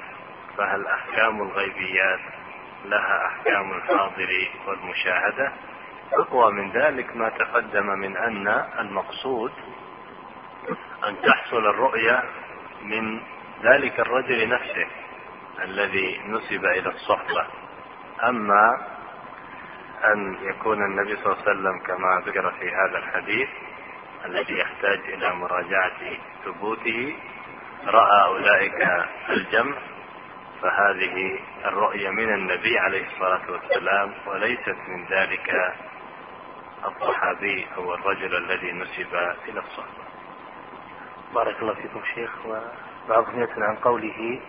فهل 0.56 0.86
أحكام 0.86 1.42
الغيبيات 1.42 2.20
لها 2.84 3.26
أحكام 3.26 3.72
الحاضر 3.72 4.48
والمشاهدة؟ 4.66 5.52
أقوى 6.12 6.52
من 6.52 6.70
ذلك 6.70 7.16
ما 7.16 7.28
تقدم 7.28 7.86
من 7.86 8.16
أن 8.16 8.48
المقصود 8.78 9.52
أن 11.08 11.16
تحصل 11.22 11.66
الرؤية 11.66 12.22
من 12.82 13.20
ذلك 13.62 14.00
الرجل 14.00 14.48
نفسه 14.48 14.86
الذي 15.62 16.20
نسب 16.26 16.64
إلى 16.64 16.88
الصحبة. 16.88 17.46
أما 18.22 18.94
أن 20.04 20.36
يكون 20.42 20.84
النبي 20.84 21.16
صلى 21.16 21.32
الله 21.32 21.42
عليه 21.46 21.50
وسلم 21.50 21.78
كما 21.86 22.22
ذكر 22.26 22.50
في 22.50 22.68
هذا 22.68 22.98
الحديث 22.98 23.48
الذي 24.24 24.58
يحتاج 24.58 24.98
إلى 24.98 25.34
مراجعة 25.34 26.00
ثبوته 26.44 27.16
رأى 27.86 28.24
أولئك 28.24 29.06
الجمع 29.30 29.74
فهذه 30.64 31.38
الرؤية 31.64 32.10
من 32.10 32.34
النبي 32.34 32.78
عليه 32.78 33.06
الصلاة 33.06 33.50
والسلام 33.50 34.14
وليست 34.26 34.76
من 34.88 35.06
ذلك 35.06 35.74
الصحابي 36.84 37.66
أو 37.76 37.94
الرجل 37.94 38.36
الذي 38.36 38.72
نسب 38.72 39.14
إلى 39.48 39.60
الصحبة 39.60 40.04
بارك 41.34 41.62
الله 41.62 41.74
فيكم 41.74 42.02
شيخ 42.14 42.30
وبعضهم 42.46 43.42
يسأل 43.42 43.62
عن 43.62 43.76
قوله 43.76 44.40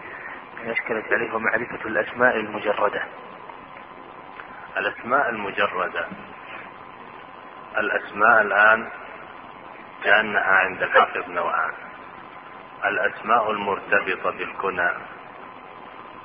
أن 0.64 0.70
أشكلت 0.70 1.14
عليه 1.14 1.38
معرفة 1.38 1.86
الأسماء 1.86 2.36
المجردة. 2.36 3.04
الأسماء 4.78 5.30
المجردة. 5.30 6.08
الأسماء 7.78 8.42
الآن 8.42 8.90
كأنها 10.04 10.42
عند 10.44 10.84
الحافظ 10.84 11.30
نوعان. 11.30 11.74
الأسماء 12.86 13.52
المرتبطة 13.52 14.32
بالكنى. 14.32 14.90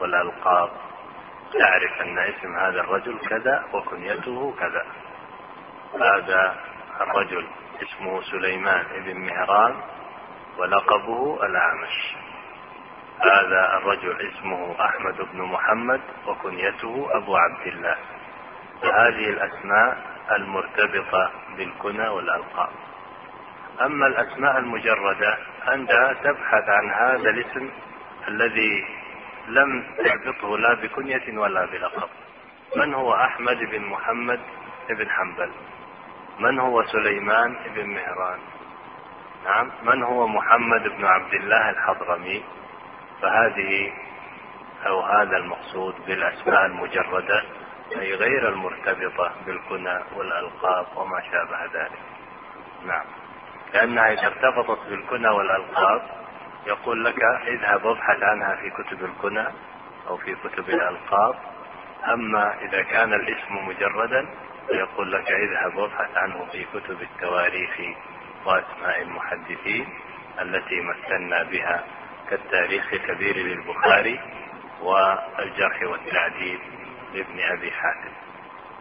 والألقاب. 0.01 0.71
تعرف 1.53 2.01
أن 2.01 2.19
اسم 2.19 2.57
هذا 2.57 2.81
الرجل 2.81 3.19
كذا 3.19 3.65
وكنيته 3.73 4.55
كذا. 4.59 4.87
هذا 5.95 6.57
الرجل 7.01 7.47
اسمه 7.83 8.21
سليمان 8.23 8.85
بن 9.05 9.21
مهران 9.21 9.77
ولقبه 10.59 11.47
الأعمش. 11.47 12.17
هذا 13.21 13.77
الرجل 13.77 14.29
اسمه 14.29 14.85
أحمد 14.85 15.17
بن 15.33 15.43
محمد 15.43 16.01
وكنيته 16.27 17.09
أبو 17.11 17.37
عبد 17.37 17.67
الله. 17.67 17.97
فهذه 18.83 19.31
الأسماء 19.31 19.99
المرتبطة 20.33 21.31
بالكنى 21.57 22.09
والألقاب. 22.09 22.71
أما 23.81 24.07
الأسماء 24.07 24.59
المجردة 24.59 25.39
أنت 25.69 26.17
تبحث 26.25 26.69
عن 26.69 26.91
هذا 26.91 27.31
الاسم 27.31 27.71
الذي 28.29 29.00
لم 29.49 29.85
تربطه 29.99 30.59
لا 30.59 30.75
بكنية 30.75 31.39
ولا 31.39 31.65
بلقب. 31.67 32.09
من 32.77 32.95
هو 32.95 33.15
أحمد 33.15 33.57
بن 33.57 33.81
محمد 33.85 34.41
بن 34.91 35.11
حنبل؟ 35.11 35.51
من 36.39 36.59
هو 36.59 36.83
سليمان 36.85 37.57
بن 37.75 37.87
مهران؟ 37.87 38.39
نعم 39.45 39.71
من 39.83 40.03
هو 40.03 40.27
محمد 40.27 40.83
بن 40.83 41.05
عبد 41.05 41.35
الله 41.35 41.71
الحضرمي؟ 41.71 42.45
فهذه 43.23 43.93
أو 44.87 45.01
هذا 45.01 45.37
المقصود 45.37 45.95
بالأسماء 46.07 46.67
المجردة 46.67 47.45
أي 48.01 48.15
غير 48.15 48.49
المرتبطة 48.49 49.33
بالكنى 49.47 49.99
والألقاب 50.17 50.87
وما 50.97 51.21
شابه 51.21 51.65
ذلك. 51.65 51.99
نعم 52.87 53.05
لأنها 53.75 54.13
إذا 54.13 54.27
ارتبطت 54.27 54.87
بالكنى 54.89 55.29
والألقاب 55.29 56.03
يقول 56.67 57.05
لك 57.05 57.23
اذهب 57.47 57.85
وابحث 57.85 58.23
عنها 58.23 58.57
في 58.57 58.71
كتب 58.71 59.05
الكنى 59.05 59.47
أو 60.09 60.17
في 60.17 60.35
كتب 60.35 60.69
الألقاب. 60.69 61.35
أما 62.09 62.55
إذا 62.63 62.83
كان 62.83 63.13
الاسم 63.13 63.69
مجردا 63.69 64.29
يقول 64.71 65.13
لك 65.13 65.31
اذهب 65.31 65.77
وابحث 65.77 66.17
عنه 66.17 66.47
في 66.53 66.65
كتب 66.65 67.03
التواريخ 67.03 67.81
وأسماء 68.47 69.03
المحدثين 69.03 69.89
التي 70.41 70.81
مثلنا 70.81 71.43
بها 71.43 71.85
كالتاريخ 72.31 72.93
الكبير 72.93 73.37
للبخاري 73.37 74.21
والجرح 74.83 75.83
والتعديل 75.83 76.61
لابن 77.15 77.41
أبي 77.41 77.71
حاتم. 77.71 78.13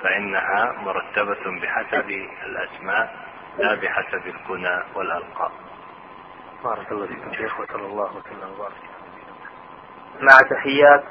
فإنها 0.02 0.72
مرتبة 0.72 1.60
بحسب 1.62 2.10
الأسماء 2.46 3.16
لا 3.58 3.76
بحسب 3.76 4.28
الكنى 4.28 4.84
والألقاب. 4.96 5.52
بارك 6.64 6.92
الله 6.92 7.08
فيكم. 7.08 7.34
شيخ 7.34 7.60
وصلى 7.60 7.86
الله 7.86 8.18
وسلم 8.18 8.52
وبارك 8.56 8.74
مع 10.22 10.38
تحيات 10.50 11.04